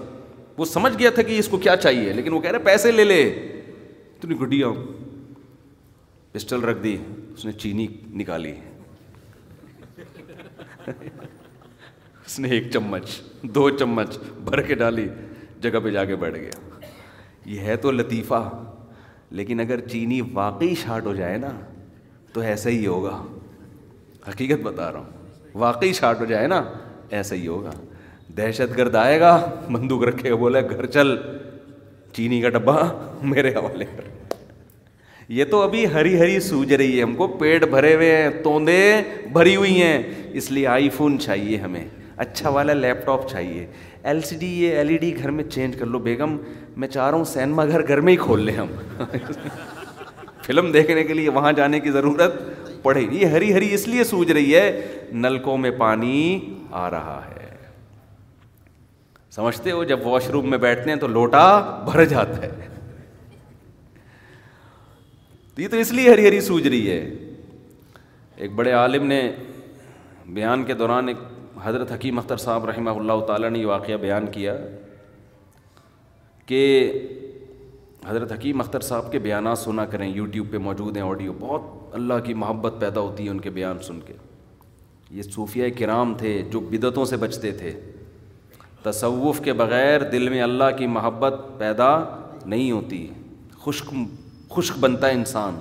وہ 0.57 0.65
سمجھ 0.65 0.99
گیا 0.99 1.09
تھا 1.09 1.21
کہ 1.21 1.39
اس 1.39 1.47
کو 1.47 1.57
کیا 1.57 1.75
چاہیے، 1.75 2.13
لیکن 2.13 2.33
وہ 2.33 2.39
کہہ 2.39 2.51
رہے 2.51 2.59
پیسے 2.59 2.91
لے 2.91 3.03
لے۔ 3.03 3.49
اتنی 4.19 4.35
گڈیاں 4.35 4.69
پسٹل 6.31 6.63
رکھ 6.63 6.83
دی۔ 6.83 6.97
اس 7.09 7.45
نے 7.45 7.51
چینی 7.51 7.87
نکالی۔ 8.13 8.51
اس 12.25 12.39
نے 12.39 12.49
ایک 12.49 12.71
چمچ، 12.71 13.21
دو 13.41 13.69
چمچ 13.69 14.17
بھر 14.43 14.61
کے 14.61 14.75
ڈالی، 14.75 15.07
جگہ 15.61 15.79
پہ 15.83 15.89
جا 15.89 16.05
کے 16.05 16.15
بیٹھ 16.15 16.39
گیا۔ 16.39 16.85
یہ 17.45 17.59
ہے 17.59 17.75
تو 17.75 17.91
لطیفہ، 17.91 18.63
لیکن 19.31 19.59
اگر 19.59 19.79
چینی 19.79 20.21
واقعی 20.33 20.75
شارٹ 20.75 21.05
ہو 21.05 21.15
جائے 21.15 21.37
نا، 21.37 21.59
تو 22.33 22.41
ایسا 22.41 22.69
ہی 22.69 22.87
ہوگا۔ 22.87 23.25
حقیقت 24.29 24.63
بتا 24.63 24.91
رہا 24.91 24.99
ہوں۔ 24.99 25.14
واقعی 25.55 25.93
شارٹ 25.93 26.19
ہو 26.19 26.25
جائے 26.25 26.47
نا، 26.47 26.63
ایسا 27.11 27.35
ہی 27.35 27.47
ہوگا۔ 27.47 27.71
دہشت 28.37 28.77
گرد 28.77 28.95
آئے 28.95 29.19
گا، 29.19 29.51
بندوق 29.71 30.03
رکھے 30.03 30.29
گا، 30.29 30.35
بولے، 30.35 30.61
گھر 30.61 30.85
چل، 30.85 31.17
چینی 32.13 32.41
کا 32.41 32.49
ڈبہ 32.49 32.83
میرے 33.21 33.49
حوالے 33.49 33.85
کر 33.85 34.01
یہ 35.29 35.45
تو 35.45 35.61
ابھی 35.61 35.85
ہری 35.93 36.19
ہری 36.19 36.39
سوج 36.39 36.73
رہی 36.73 36.97
ہے، 36.97 37.03
ہم 37.03 37.15
کو 37.15 37.27
پیٹ 37.27 37.63
بھرے 37.63 37.95
ہوئے 37.95 38.15
ہیں، 38.15 38.29
توندے 38.43 39.01
بھری 39.33 39.55
ہوئی 39.55 39.81
ہیں۔ 39.81 40.03
اس 40.33 40.51
لیے 40.51 40.67
آئی 40.67 40.89
فون 40.89 41.19
چاہیے 41.19 41.57
ہمیں 41.57 41.87
اچھا 42.17 42.49
والا 42.49 42.73
لیپ 42.73 43.05
ٹاپ 43.05 43.29
چاہیے۔ 43.29 43.67
ایل 44.03 44.21
سی 44.21 44.35
ڈی، 44.35 44.63
یہ 44.63 44.75
ایل 44.75 44.89
ای 44.89 44.97
ڈی 44.97 45.17
گھر 45.17 45.31
میں 45.31 45.43
چینج 45.43 45.75
کر 45.75 45.85
لو 45.85 45.99
بیگم، 45.99 46.37
میں 46.77 46.87
چاہ 46.87 47.09
رہا 47.09 47.17
ہوں 47.17 47.25
سینما 47.25 47.65
گھر 47.65 47.87
گھر 47.87 48.01
میں 48.01 48.11
ہی 48.11 48.17
کھول 48.17 48.41
لیں 48.41 48.53
ہم۔ 48.53 48.67
فلم 50.43 50.71
دیکھنے 50.71 51.03
کے 51.03 51.13
لیے 51.13 51.29
وہاں 51.29 51.51
جانے 51.51 51.79
کی 51.79 51.91
ضرورت 51.91 52.33
پڑے 52.85 53.01
یہ 53.11 53.25
ہری 53.25 53.53
ہری 53.53 53.73
اس 53.73 53.87
لیے 53.87 54.03
سوج 54.03 54.31
رہی 54.31 54.55
ہے، 54.55 54.95
نلکوں 55.11 55.57
میں 55.57 55.71
پانی 55.71 56.39
آ 56.71 56.89
رہا 56.89 57.21
ہے۔ 57.29 57.55
سمجھتے 59.31 59.71
ہو، 59.71 59.83
جب 59.83 60.07
واش 60.07 60.29
روم 60.29 60.49
میں 60.49 60.57
بیٹھتے 60.57 60.89
ہیں 60.89 60.97
تو 60.97 61.07
لوٹا 61.07 61.59
بھر 61.91 62.05
جاتا 62.05 62.41
ہے۔ 62.41 62.51
تو 65.55 65.61
یہ 65.61 65.67
تو 65.67 65.77
اس 65.77 65.91
لیے 65.91 66.09
ہری 66.09 66.27
ہری 66.27 66.41
سوج 66.41 66.67
رہی 66.67 66.91
ہے۔ 66.91 67.13
ایک 68.35 68.51
بڑے 68.51 68.71
عالم 68.71 69.07
نے 69.07 69.31
بیان 70.27 70.63
کے 70.63 70.73
دوران 70.73 71.07
ایک 71.07 71.17
حضرت 71.63 71.91
حکیم 71.91 72.17
اختر 72.17 72.37
صاحب 72.37 72.65
رحمہ 72.65 72.89
اللہ 72.89 73.25
تعالیٰ 73.25 73.49
نے 73.49 73.59
یہ 73.59 73.65
واقعہ 73.65 73.95
بیان 73.95 74.25
کیا 74.27 74.57
کہ 76.45 76.91
حضرت 78.07 78.31
حکیم 78.31 78.59
اختر 78.59 78.79
صاحب 78.79 79.11
کے 79.11 79.19
بیانات 79.19 79.57
سنا 79.57 79.85
کریں، 79.85 80.09
یوٹیوب 80.09 80.47
پہ 80.51 80.57
موجود 80.57 80.97
ہیں، 80.97 81.03
آڈیو۔ 81.03 81.33
بہت 81.39 81.61
اللہ 81.91 82.13
کی 82.23 82.33
محبت 82.33 82.73
پیدا 82.79 82.99
ہوتی 82.99 83.25
ہے 83.25 83.29
ان 83.29 83.39
کے 83.39 83.49
بیان 83.49 83.79
سن 83.79 83.99
کے۔ 83.99 84.13
یہ 85.11 85.21
صوفیہ 85.21 85.63
کرام 85.79 86.13
تھے 86.17 86.41
جو 86.51 86.59
بدعتوں 86.59 87.05
سے 87.05 87.17
بچتے 87.17 87.51
تھے۔ 87.51 87.79
تصوف 88.83 89.41
کے 89.41 89.53
بغیر 89.53 90.01
دل 90.01 90.29
میں 90.29 90.41
اللہ 90.41 90.63
کی 90.77 90.87
محبت 90.87 91.41
پیدا 91.57 92.03
نہیں 92.45 92.71
ہوتی۔ 92.71 93.07
خشک 93.65 93.93
خشک 94.49 94.77
بنتا 94.77 95.07
ہے 95.07 95.13
انسان۔ 95.13 95.59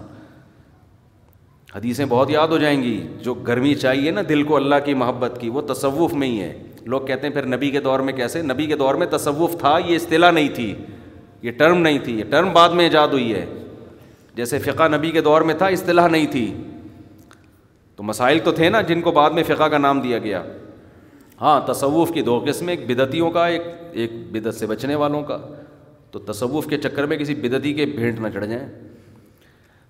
حدیثیں 1.75 2.07
بہت 2.09 2.31
یاد 2.31 2.49
ہو 2.49 2.59
جائیں 2.59 2.83
گی۔ 2.83 3.07
جو 3.23 3.35
گرمی 3.35 3.75
چاہیے 3.75 4.11
نا 4.11 4.21
دل 4.29 4.43
کو 4.43 4.57
اللہ 4.57 4.75
کی 4.85 4.95
محبت 4.95 5.39
کی، 5.41 5.49
وہ 5.49 5.61
تصوف 5.61 6.13
میں 6.13 6.29
ہی 6.29 6.41
ہے۔ 6.41 6.63
لوگ 6.83 7.01
کہتے 7.01 7.27
ہیں 7.27 7.35
پھر 7.35 7.47
نبی 7.47 7.71
کے 7.71 7.81
دور 7.81 8.01
میں 8.01 8.13
کیسے؟ 8.13 8.43
نبی 8.43 8.67
کے 8.67 8.77
دور 8.77 8.95
میں 8.95 9.07
تصوف 9.11 9.61
تھا، 9.61 9.79
یہ 9.87 9.95
اصطلاح 9.95 10.31
نہیں 10.31 10.49
تھی۔ 10.55 10.75
یہ 11.45 11.51
ٹرم 11.51 11.79
نہیں 11.79 11.99
تھی، 11.99 12.19
یہ 12.19 12.25
ٹرم 12.31 12.53
بعد 12.53 12.69
میں 12.69 12.85
ایجاد 12.85 13.09
ہوئی 13.09 13.35
ہے۔ 13.35 13.47
جیسے 14.35 14.59
فقہ 14.59 14.97
نبی 14.97 15.11
کے 15.11 15.21
دور 15.21 15.41
میں 15.41 15.55
تھا، 15.55 15.67
اصطلاح 15.67 16.09
نہیں 16.09 16.27
تھی۔ 16.27 16.63
تو 17.97 18.03
مسائل 18.03 18.39
تو 18.39 18.53
تھے 18.53 18.69
نا 18.69 18.81
جن 18.81 19.01
کو 19.01 19.11
بعد 19.11 19.31
میں 19.31 19.43
فقہ 19.43 19.65
کا 19.65 19.79
نام 19.79 20.01
دیا 20.01 20.19
گیا۔ 20.19 20.43
ہاں 21.41 21.61
تصوف 21.67 22.13
کی 22.13 22.23
دو 22.23 22.45
قسم 22.47 22.69
ایک 22.69 22.87
بدتیوں 22.87 23.31
کا، 23.31 23.47
ایک 23.47 23.63
ایک 23.93 24.11
بدت 24.33 24.55
سے 24.55 24.67
بچنے 24.67 24.95
والوں 24.95 25.23
کا۔ 25.23 25.39
تو 26.11 26.19
تصوف 26.19 26.67
کے 26.67 26.79
چکر 26.79 27.07
میں 27.07 27.17
کسی 27.17 27.35
بدتی 27.35 27.75
کے 27.75 27.87
بھینٹ 27.87 28.21
نہ 28.21 28.29
چڑھ 28.29 28.47
جائیں۔ 28.47 28.69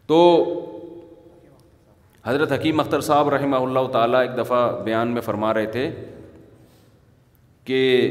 تو 0.06 0.44
حضرت 2.24 2.52
حکیم 2.52 2.80
اختر 2.80 3.00
صاحب 3.00 3.28
رحمہ 3.28 3.56
اللہ 3.56 3.92
تعالیٰ 3.92 4.20
ایک 4.20 4.30
دفعہ 4.38 4.82
بیان 4.82 5.08
میں 5.08 5.20
فرما 5.20 5.54
رہے 5.54 5.66
تھے 5.66 5.90
کہ 7.64 8.10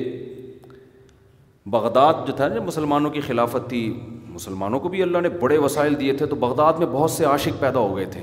بغداد 1.66 2.14
جو 2.28 2.34
تھا 2.34 2.48
نا 2.48 2.62
مسلمانوں 2.62 3.12
کی 3.12 3.22
خلافت 3.22 3.70
تھی، 3.70 4.00
مسلمانوں 4.30 4.80
کو 4.80 4.90
بھی 4.90 5.04
اللہ 5.04 5.18
نے 5.18 5.30
بڑے 5.30 5.58
وسائل 5.58 6.00
دیے 6.00 6.14
تھے 6.14 6.26
تو 6.26 6.36
بغداد 6.36 6.74
میں 6.74 6.88
بہت 6.88 7.12
سے 7.12 7.26
عاشق 7.26 7.60
پیدا 7.60 7.80
ہو 7.80 7.98
گئے 7.98 8.06
تھے۔ 8.06 8.22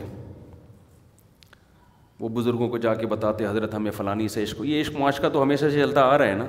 وہ 2.21 2.29
بزرگوں 2.29 2.69
کو 2.69 2.79
جا 2.79 2.95
کے 2.95 3.07
بتاتے، 3.07 3.47
حضرت 3.47 3.75
ہمیں 3.75 3.91
فلانی 3.91 4.29
سے 4.29 4.43
عشق، 4.43 4.61
یہ 4.65 4.81
عشق 4.81 4.97
معاشقہ 4.97 5.27
تو 5.33 5.43
ہمیشہ 5.43 5.61
سے 5.61 5.81
چلتا 5.81 6.01
آ 6.01 6.19
رہا 6.19 6.27
ہے 6.27 6.35
نا۔ 6.35 6.47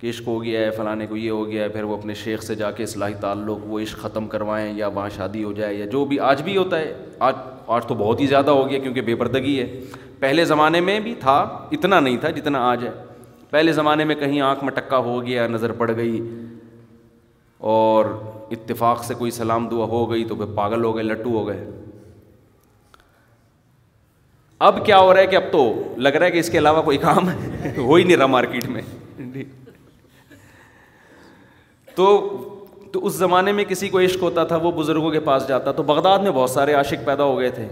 کہ 0.00 0.06
عشق 0.10 0.26
ہو 0.26 0.44
گیا 0.44 0.60
ہے، 0.60 0.70
فلانے 0.70 1.06
کو 1.06 1.16
یہ 1.16 1.30
ہو 1.30 1.46
گیا 1.46 1.64
ہے، 1.64 1.68
پھر 1.68 1.82
وہ 1.82 1.96
اپنے 1.96 2.14
شیخ 2.14 2.42
سے 2.42 2.54
جا 2.54 2.70
کے 2.70 2.82
اصلاحی 2.82 3.14
تعلق، 3.20 3.58
وہ 3.64 3.80
عشق 3.80 3.98
ختم 3.98 4.28
کروائیں 4.28 4.78
یا 4.78 4.86
وہاں 4.86 5.08
شادی 5.08 5.44
ہو 5.44 5.52
جائے 5.52 5.74
یا 5.74 5.86
جو 5.86 6.04
بھی، 6.04 6.20
آج 6.20 6.42
بھی 6.42 6.56
ہوتا 6.56 6.78
ہے۔ 6.78 6.94
آج 7.18 7.34
آج 7.66 7.86
تو 7.86 7.94
بہت 7.94 8.20
ہی 8.20 8.26
زیادہ 8.26 8.50
ہو 8.50 8.68
گیا 8.68 8.78
کیونکہ 8.78 9.00
بے 9.00 9.14
پردگی 9.14 9.60
ہے۔ 9.60 9.80
پہلے 10.18 10.44
زمانے 10.44 10.80
میں 10.80 11.00
بھی 11.00 11.14
تھا، 11.20 11.68
اتنا 11.72 12.00
نہیں 12.00 12.16
تھا 12.16 12.30
جتنا 12.30 12.70
آج 12.70 12.84
ہے۔ 12.84 13.11
پہلے 13.52 13.72
زمانے 13.72 14.04
میں 14.04 14.14
کہیں 14.14 14.40
آنکھ 14.40 14.64
میں 14.64 14.72
ٹکا 14.72 14.96
ہو 14.96 15.26
گیا، 15.26 15.46
نظر 15.46 15.72
پڑ 15.72 15.96
گئی 15.96 16.20
اور 17.58 18.04
اتفاق 18.50 19.04
سے 19.04 19.14
کوئی 19.14 19.30
سلام 19.30 19.68
دعا 19.68 19.84
ہو 19.84 20.10
گئی 20.10 20.24
تو 20.24 20.34
پھر 20.34 20.44
پاگل 20.54 20.84
ہو 20.84 20.94
گئے، 20.96 21.04
لٹو 21.04 21.30
ہو 21.30 21.48
گئے۔ 21.48 21.70
اب 24.58 24.86
کیا 24.86 24.98
ہو 24.98 25.14
رہا 25.14 25.20
ہے 25.20 25.26
کہ 25.26 25.36
اب 25.36 25.42
تو 25.52 25.82
لگ 25.96 26.08
رہا 26.08 26.26
ہے 26.26 26.30
کہ 26.30 26.38
اس 26.38 26.50
کے 26.50 26.58
علاوہ 26.58 26.82
کوئی 26.82 26.98
کام 26.98 27.28
ہو 27.76 27.94
ہی 27.96 28.04
نہیں 28.04 28.16
رہا 28.16 28.26
مارکیٹ 28.26 28.68
میں۔ 28.68 28.82
تو 31.94 32.38
تو 32.92 33.06
اس 33.06 33.14
زمانے 33.14 33.52
میں 33.52 33.64
کسی 33.64 33.88
کو 33.88 34.00
عشق 34.00 34.22
ہوتا 34.22 34.44
تھا، 34.44 34.56
وہ 34.56 34.72
بزرگوں 34.72 35.10
کے 35.10 35.20
پاس 35.20 35.48
جاتا۔ 35.48 35.72
تو 35.72 35.82
بغداد 35.82 36.18
میں 36.18 36.30
بہت 36.30 36.50
سارے 36.50 36.74
عاشق 36.74 37.04
پیدا 37.04 37.24
ہو 37.24 37.38
گئے 37.38 37.50
تھے۔ 37.50 37.68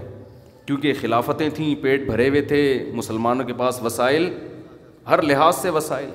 کیونکہ 0.66 0.92
خلافتیں 1.00 1.48
تھیں، 1.54 1.74
پیٹ 1.74 2.00
بھرے 2.06 2.28
ہوئے 2.28 2.40
تھے، 2.40 2.90
مسلمانوں 2.94 3.44
کے 3.44 3.52
پاس 3.52 3.82
وسائل 3.82 4.38
ہر 5.10 5.22
لحاظ 5.22 5.56
سے 5.56 5.70
وسائل۔ 5.70 6.10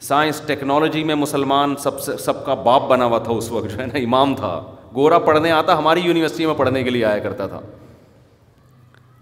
سائنس، 0.00 0.42
ٹیکنالوجی 0.46 1.04
میں 1.04 1.14
مسلمان 1.14 1.76
سب 1.76 2.00
سے، 2.00 2.16
سب 2.16 2.46
کا 2.46 2.54
باپ 2.54 2.82
بنا 2.82 3.04
ہوا 3.04 3.18
تھا 3.18 3.32
اس 3.32 3.52
وقت، 3.52 3.70
جو 3.70 3.80
ہے 3.80 3.86
نا، 3.86 3.98
امام 3.98 4.34
تھا۔ 4.34 4.74
گورا 4.94 5.18
پڑھنے 5.18 5.50
آتا، 5.50 5.78
ہماری 5.78 6.00
یونیورسٹی 6.00 6.46
میں 6.46 6.54
پڑھنے 6.54 6.82
کے 6.82 6.90
لیے 6.90 7.04
آیا 7.04 7.18
کرتا 7.18 7.46
تھا۔ 7.46 7.60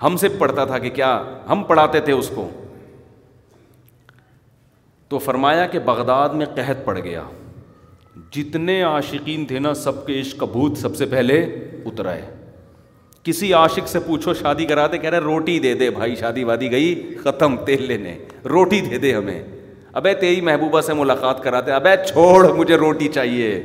ہم 0.03 0.17
سے 0.17 0.29
پڑھتا 0.29 0.65
تھا 0.65 0.79
کہ 0.79 0.91
کیا 0.91 1.23
ہم 1.49 1.63
پڑھاتے 1.63 2.01
تھے 2.01 2.13
اس 2.13 2.31
کو۔ 2.35 2.49
تو 5.09 5.19
فرمایا 5.19 5.67
کہ 5.67 5.79
بغداد 5.79 6.29
میں 6.29 6.47
قحط 6.47 6.77
پڑ 6.85 6.99
گیا۔ 6.99 7.23
جتنے 8.31 8.83
عاشقین 8.83 9.47
تھے 9.47 9.59
نا، 9.59 9.75
سب 9.75 10.07
کے 10.07 10.21
عشق 10.21 10.45
بھوت 10.45 10.77
سب 10.77 10.97
سے 10.97 11.07
پہلے 11.07 11.41
اترا 11.85 12.13
ہے 12.13 12.40
کسی 13.23 13.53
عاشق 13.53 13.89
سے 13.89 14.01
پوچھو، 14.01 14.35
شادی 14.35 14.65
کراتے 14.65 14.99
کہہ 14.99 15.11
رہے 15.11 15.19
روٹی 15.19 15.59
دے 15.59 15.75
دے، 15.75 15.91
بھائی، 15.91 16.17
شادی 16.17 16.45
وادی 16.45 16.71
گئی، 16.71 17.15
ختم، 17.25 17.57
تیل 17.57 17.83
لینے، 17.83 18.19
روٹی 18.45 18.81
دے 18.81 18.99
دے 18.99 19.15
ہمیں۔ 19.15 19.43
ابے 19.93 20.15
تیری 20.15 20.41
محبوبہ 20.41 20.81
سے 20.81 20.95
ملاقات 20.95 21.43
کراتے 21.43 21.73
ابے 21.73 21.91
چھوڑ، 22.09 22.49
مجھے 22.49 22.77
روٹی 22.77 23.09
چاہیے۔ 23.09 23.63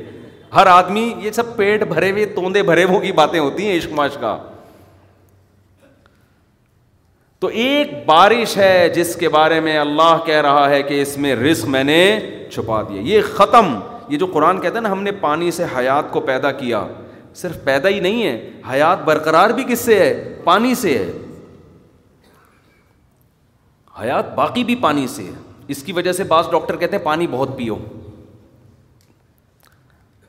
ہر 0.54 0.66
آدمی، 0.66 1.14
یہ 1.18 1.30
سب 1.30 1.56
پیٹ 1.56 1.82
بھرے 1.82 2.10
ہوئے، 2.10 2.26
توندے 2.26 2.62
بھرے 2.62 2.84
ہوئے 2.84 3.06
کی 3.06 3.12
باتیں 3.12 3.40
ہوتی 3.40 3.68
ہیں 3.68 3.76
عشق 3.76 3.92
معاش 3.92 4.14
کا۔ 4.20 4.38
تو 7.38 7.46
ایک 7.46 8.06
بارش 8.06 8.56
ہے 8.56 8.88
جس 8.88 9.16
کے 9.16 9.28
بارے 9.28 9.60
میں 9.60 9.78
اللہ 9.78 10.16
کہہ 10.26 10.40
رہا 10.40 10.70
ہے 10.70 10.82
کہ 10.82 11.02
اس 11.02 11.18
میں 11.18 11.36
رزق 11.36 11.64
میں 11.64 11.84
نے 11.84 12.20
چھپا 12.52 12.82
دیا۔ 12.82 13.00
یہ 13.00 13.20
ختم، 13.34 13.80
یہ 14.08 14.18
جو 14.18 14.26
قرآن 14.26 14.60
کہتا 14.60 14.76
ہے 14.76 14.80
نا، 14.80 14.92
ہم 14.92 15.02
نے 15.02 15.12
پانی 15.12 15.50
سے 15.50 15.64
حیات 15.78 16.10
کو 16.10 16.20
پیدا 16.20 16.52
کیا۔ 16.52 16.86
صرف 17.36 17.64
پیدا 17.64 17.88
ہی 17.88 18.00
نہیں 18.00 18.26
ہے، 18.26 18.50
حیات 18.70 19.04
برقرار 19.04 19.50
بھی 19.50 19.64
کس 19.64 19.80
سے 19.80 19.98
ہے؟ 19.98 20.34
پانی 20.44 20.74
سے 20.74 20.98
ہے۔ 20.98 21.12
حیات 24.00 24.34
باقی 24.34 24.64
بھی 24.64 24.74
پانی 24.74 25.06
سے 25.06 25.24
ہے۔ 25.24 25.30
اس 25.68 25.82
کی 25.82 25.92
وجہ 25.92 26.12
سے 26.12 26.24
بعض 26.24 26.50
ڈاکٹر 26.50 26.76
کہتے 26.76 26.96
ہیں 26.96 27.04
پانی 27.04 27.26
بہت 27.26 27.56
پیو۔ 27.56 27.76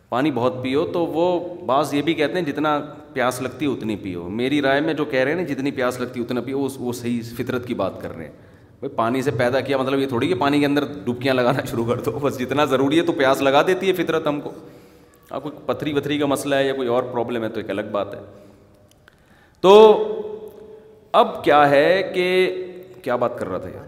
پانی 0.09 0.31
بہت 0.31 0.63
پیو 0.63 0.85
تو 0.85 1.05
وہ 1.05 1.55
بعض 1.65 1.93
یہ 1.93 2.01
بھی 2.01 2.13
کہتے 2.13 2.33
ہیں 2.33 2.41
جتنا 2.41 2.81
پیاس 3.13 3.41
لگتی 3.41 3.65
ہے 3.65 3.71
اتنی 3.71 3.95
پیو۔ 3.95 4.29
میری 4.29 4.61
رائے 4.61 4.81
میں 4.81 4.93
جو 4.93 5.05
کہہ 5.05 5.19
رہے 5.19 5.31
ہیں 5.31 5.41
نا، 5.41 5.53
جتنی 5.53 5.71
پیاس 5.71 5.99
لگتی 5.99 6.19
ہے 6.19 6.25
اتنا 6.25 6.41
پیو، 6.41 6.67
وہ 6.79 6.93
صحیح 6.93 7.21
فطرت 7.37 7.67
کی 7.67 7.73
بات 7.73 8.01
کر 8.01 8.15
رہے 8.15 8.25
ہیں۔ 8.25 8.31
بھائی 8.79 8.89
پانی 8.89 9.21
سے 9.21 9.31
پیدا 9.31 9.59
کیا 9.59 9.77
مطلب 9.77 9.99
یہ 9.99 10.07
تھوڑی 10.07 10.27
کہ 10.27 10.35
پانی 10.35 10.59
کے 10.59 10.65
اندر 10.65 10.85
ڈبکیاں 11.05 11.33
لگانا 11.33 11.65
شروع 11.65 11.85
کر 11.85 11.99
دو۔ 11.99 12.11
بس 12.11 12.39
جتنا 12.39 12.65
ضروری 12.65 12.97
ہے 12.97 13.05
تو 13.05 13.11
پیاس 13.11 13.41
لگا 13.41 13.61
دیتی 13.67 13.87
ہے 13.87 13.93
فطرت 13.93 14.27
ہم 14.27 14.41
کو۔ 14.41 14.51
آپ 15.29 15.43
کوئی 15.43 15.55
پتھری 15.65 15.93
وتھری 15.93 16.17
کا 16.17 16.25
مسئلہ 16.25 16.55
ہے 16.55 16.67
یا 16.67 16.73
کوئی 16.73 16.87
اور 16.87 17.03
پرابلم 17.03 17.43
ہے 17.43 17.49
تو 17.49 17.59
ایک 17.59 17.69
الگ 17.69 17.81
بات 17.91 18.13
ہے۔ 18.13 18.19
تو 19.61 20.03
اب 21.11 21.43
کیا 21.43 21.69
ہے 21.69 22.11
کہ 22.15 22.55
کیا 23.03 23.15
بات 23.15 23.39
کر 23.39 23.49
رہا 23.49 23.57
تھا 23.57 23.69
یار؟ 23.69 23.87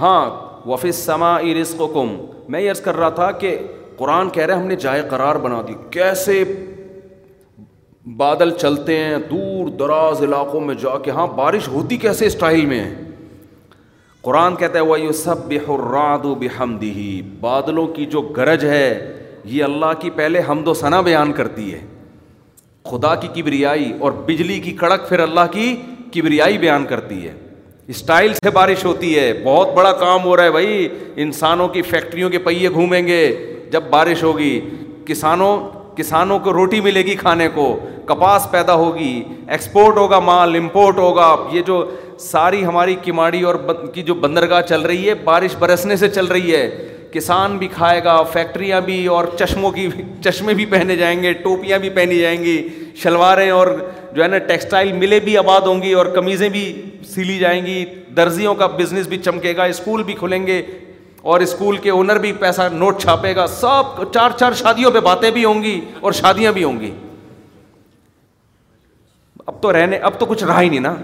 ہاں 0.00 0.30
وفس 0.68 0.96
سما 0.96 1.40
رزق 1.40 1.82
کم 1.94 2.16
میں 2.48 2.60
یہ 2.60 2.70
عرض 2.70 2.80
کر 2.80 2.96
رہا 2.96 3.08
تھا 3.08 3.30
کہ 3.30 3.58
قرآن 3.96 4.30
کہہ 4.30 4.42
رہے 4.42 4.54
ہم 4.54 4.66
نے 4.66 4.76
جائے 4.76 5.02
قرار 5.10 5.36
بنا 5.36 5.62
دی۔ 5.68 5.72
کیسے 5.90 6.44
بادل 8.16 8.50
چلتے 8.50 8.98
ہیں، 8.98 9.16
دور 9.30 9.68
دراز 9.68 10.22
علاقوں 10.22 10.60
میں 10.60 10.74
جا 10.74 10.98
کے۔ 10.98 11.10
ہاں 11.10 11.26
بارش 11.26 11.68
ہوتی 11.68 11.96
کیسے 11.96 12.26
اسٹائل 12.26 12.66
میں؟ 12.66 12.84
ہے 12.84 12.94
قرآن 14.22 14.56
کہتا 14.56 14.78
ہے 14.78 14.84
وہ 14.84 15.00
یو 15.00 15.12
سب 15.12 15.36
بحراد 15.48 16.24
و 16.24 16.34
بحمدی 16.34 17.22
بادلوں 17.40 17.86
کی 17.86 18.06
جو 18.06 18.20
گرج 18.20 18.64
ہے 18.64 19.13
یہ 19.44 19.64
اللہ 19.64 19.92
کی 19.98 20.10
پہلے 20.10 20.42
حمد 20.48 20.68
و 20.68 20.74
ثنا 20.74 21.00
بیان 21.00 21.32
کرتی 21.32 21.74
ہے۔ 21.74 21.80
خدا 22.84 23.14
کی 23.14 23.28
کبریائی 23.34 23.92
اور 24.00 24.12
بجلی 24.12 24.60
کی 24.60 24.70
کڑک 24.70 25.08
پھر 25.08 25.20
اللہ 25.20 25.40
کی 25.50 25.76
کبریائی 26.14 26.58
بیان 26.58 26.86
کرتی 26.86 27.28
ہے۔ 27.28 27.34
اسٹائل 27.86 28.32
سے 28.34 28.50
بارش 28.50 28.84
ہوتی 28.84 29.18
ہے، 29.18 29.42
بہت 29.44 29.68
بڑا 29.74 29.92
کام 29.92 30.24
ہو 30.24 30.36
رہا 30.36 30.44
ہے 30.44 30.50
بھائی۔ 30.50 30.88
انسانوں 31.16 31.68
کی 31.68 31.82
فیکٹریوں 31.82 32.30
کے 32.30 32.38
پہیے 32.38 32.70
گھومیں 32.70 33.06
گے۔ 33.06 33.54
جب 33.70 33.82
بارش 33.90 34.22
ہوگی، 34.22 34.60
کسانوں 35.06 35.68
کسانوں 35.96 36.38
کو 36.38 36.52
روٹی 36.52 36.80
ملے 36.80 37.02
گی 37.02 37.14
کھانے 37.14 37.48
کو، 37.54 37.80
کپاس 38.04 38.50
پیدا 38.50 38.74
ہوگی، 38.74 39.22
ایکسپورٹ 39.48 39.96
ہوگا 39.96 40.18
مال، 40.18 40.56
امپورٹ 40.56 40.98
ہوگا۔ 40.98 41.36
یہ 41.52 41.62
جو 41.62 41.90
ساری 42.18 42.64
ہماری 42.64 42.94
کماڑی 43.04 43.42
اور 43.42 43.54
کی 43.94 44.02
جو 44.02 44.14
بندرگاہ 44.14 44.60
چل 44.60 44.80
رہی 44.80 45.08
ہے، 45.08 45.14
بارش 45.14 45.56
برسنے 45.58 45.96
سے 45.96 46.08
چل 46.08 46.26
رہی 46.26 46.54
ہے۔ 46.54 46.93
کسان 47.14 47.56
بھی 47.58 47.68
کھائے 47.68 48.04
گا، 48.04 48.22
فیکٹریاں 48.22 48.80
بھی 48.80 49.06
اور 49.06 49.24
چشموں 49.38 49.70
کی 49.70 49.88
چشمے 50.24 50.54
بھی 50.54 50.66
پہنے 50.66 50.96
جائیں 50.96 51.22
گے، 51.22 51.32
ٹوپیاں 51.32 51.78
بھی 51.78 51.90
پہنی 51.90 52.18
جائیں 52.18 52.44
گی، 52.44 52.68
شلواریں 52.96 53.50
اور 53.50 53.66
جو 54.12 54.22
ہے 54.22 54.28
نا 54.28 54.38
ٹیکسٹائل 54.38 54.92
ملیں 54.92 55.20
بھی 55.20 55.36
آباد 55.38 55.60
ہوں 55.60 55.82
گی 55.82 55.92
اور 55.92 56.06
قمیضیں 56.06 56.48
بھی 56.48 56.82
سلی 57.14 57.38
جائیں 57.38 57.66
گی، 57.66 57.84
درزیوں 58.16 58.54
کا 58.54 58.66
بزنس 58.66 59.06
بھی 59.06 59.16
چمکے 59.16 59.56
گا، 59.56 59.64
اسکول 59.64 60.02
بھی 60.02 60.14
کھلیں 60.14 60.46
گے 60.46 60.62
اور 61.22 61.40
اسکول 61.40 61.76
کے 61.76 61.90
اونر 61.90 62.18
بھی 62.18 62.32
پیسہ 62.32 62.68
نوٹ 62.72 63.02
چھاپے 63.02 63.36
گا، 63.36 63.46
سب 63.46 64.12
چار 64.14 64.30
چار 64.30 64.52
شادیوں 64.52 64.90
پہ 64.90 65.00
باتیں 65.00 65.30
بھی 65.30 65.44
ہوں 65.44 65.62
گی 65.62 65.80
اور 66.00 66.12
شادیاں 66.12 66.52
بھی 66.52 66.64
ہوں 66.64 66.80
گی۔ 66.80 66.90
اب 69.46 69.62
تو 69.62 69.72
رہنے، 69.72 69.96
اب 69.96 70.12
تو 70.18 70.26
کچھ 70.26 70.44
رہا 70.44 70.60
ہی 70.60 70.68
نہیں 70.68 70.80
نا۔ 70.80 70.94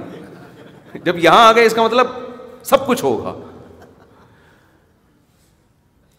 جب 1.04 1.18
یہاں 1.18 1.48
آ 1.48 1.52
گئے 1.52 1.64
اس 1.64 1.74
کا 1.74 1.82
مطلب 1.82 2.06
سب 2.62 2.86
کچھ 2.86 3.04
ہوگا۔ 3.04 3.49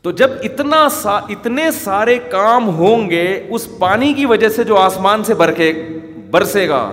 تو 0.01 0.11
جب 0.11 0.31
اتنا 0.43 0.87
سا، 0.89 1.15
اتنے 1.29 1.69
سارے 1.71 2.17
کام 2.29 2.69
ہوں 2.77 3.09
گے، 3.09 3.47
اس 3.49 3.67
پانی 3.79 4.13
کی 4.13 4.25
وجہ 4.25 4.49
سے 4.49 4.63
جو 4.63 4.77
آسمان 4.77 5.23
سے 5.23 5.33
برکے، 5.33 5.71
برسے 6.31 6.67
گا، 6.69 6.91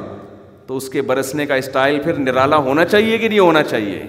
تو 0.67 0.77
اس 0.77 0.89
کے 0.89 1.03
برسنے 1.03 1.47
کا 1.47 1.55
اسٹائل 1.55 1.99
پھر 2.01 2.15
نرالا 2.15 2.57
ہونا 2.57 2.85
چاہیے 2.85 3.19
کہ 3.19 3.29
نہیں 3.29 3.39
ہونا 3.39 3.63
چاہیے؟ 3.63 4.07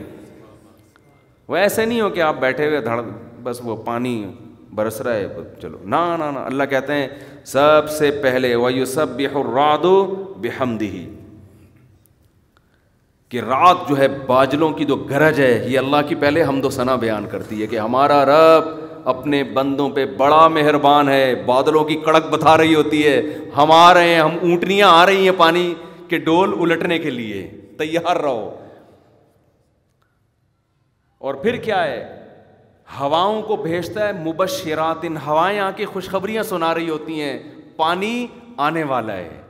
وہ 1.50 1.56
ایسے 1.58 1.86
نہیں 1.86 2.01
ہو 2.01 2.10
کہ 2.10 2.22
آپ 2.22 2.39
بیٹھے 2.39 2.68
ہوئے 2.68 2.82
دھڑ، 2.82 3.01
بس 3.44 3.60
وہ 3.63 3.75
پانی 3.75 4.25
برس 4.75 5.00
رہا 5.01 5.13
ہے، 5.13 5.27
چلو 5.62 5.77
نہ 5.84 5.96
اللہ 6.46 6.63
کہتے 6.70 6.94
ہیں، 6.94 7.08
سب 7.46 7.89
سے 7.89 8.12
پہلے 8.12 8.53
وہ 8.56 8.70
سب 8.88 9.18
بحراد 9.18 9.86
بحمدی 10.38 11.06
کہ 13.29 13.39
رات 13.39 13.89
جو 13.89 13.98
ہے 13.98 14.08
باجلوں 14.27 14.72
کی 14.74 14.86
جو 14.86 14.96
گرج 14.96 15.39
ہے، 15.39 15.63
یہ 15.68 15.79
اللہ 15.79 16.08
کی 16.08 16.15
پہلے 16.15 16.44
حمد 16.44 16.65
و 16.65 16.70
ثنا 16.70 16.96
بیان 16.96 17.25
کرتی 17.32 17.62
ہے 17.62 17.68
کہ 17.68 17.79
ہمارا 17.79 18.25
رب 18.25 18.79
اپنے 19.06 19.44
بندوں 19.44 19.89
پہ 19.89 20.06
بڑا 20.06 20.48
مہربان 20.48 21.10
ہے، 21.10 21.36
بادلوں 21.36 21.84
کی 21.84 21.96
کڑک 21.96 22.25
بتا 22.29 22.58
رہی 22.58 22.75
ہوتی 22.75 23.08
ہے۔ 23.08 23.22
ہم 23.58 23.72
آ 23.72 23.94
رہے 23.94 24.13
ہیں، 24.13 24.22
ہم 24.22 24.32
اونٹنیاں 24.41 24.89
آ 24.89 25.06
رہی 25.06 25.29
ہیں 25.29 25.36
پانی 25.38 25.74
کے 26.08 26.18
ڈول 26.18 26.56
الٹنے 26.60 27.00
کے 27.00 27.10
لیے۔ 27.10 27.51
تیار 27.77 28.15
رہو۔ 28.15 28.56
اور 31.18 31.34
پھر 31.34 31.56
کیا 31.56 31.84
ہے؟ 31.84 32.25
ہواؤں 33.00 33.41
کو 33.41 33.56
بھیجتا 33.56 34.08
ہے 34.08 34.13
مبشرات۔ 34.13 34.98
ان 35.01 35.18
ہوائیں 35.18 35.60
آ 35.60 35.72
کے 35.72 35.86
خوشخبریاں 35.86 36.44
سنا 36.44 36.75
رہی 36.75 36.89
ہوتی 36.89 37.22
ہیں۔ 37.22 37.39
پانی 37.75 38.27
آنے 38.58 38.84
والا 38.84 39.13
ہے۔ 39.13 39.41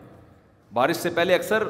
بارش 0.74 0.96
سے 0.96 1.10
پہلے 1.10 1.36
اکثر 1.36 1.64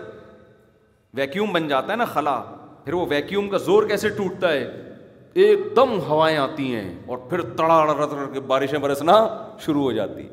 ویکیوم 1.13 1.53
بن 1.53 1.67
جاتا 1.67 1.91
ہے 1.91 1.97
نا 1.97 2.05
خلا۔ 2.05 2.43
پھر 2.85 2.93
وہ 2.93 3.05
ویکیوم 3.09 3.49
کا 3.49 3.57
زور 3.57 3.83
کیسے 3.83 4.09
ٹوٹتا 4.09 4.51
ہے؟ 4.51 4.88
ایک 5.33 5.59
دم 5.75 5.99
ہوائیں 5.99 6.37
آتی 6.37 6.75
ہیں 6.75 6.95
اور 7.05 7.17
پھر 7.17 7.41
تڑا 7.41 8.27
کے 8.33 8.39
بارشیں 8.39 8.79
برسنا 8.79 9.47
شروع 9.59 9.81
ہو 9.81 9.91
جاتی 9.91 10.27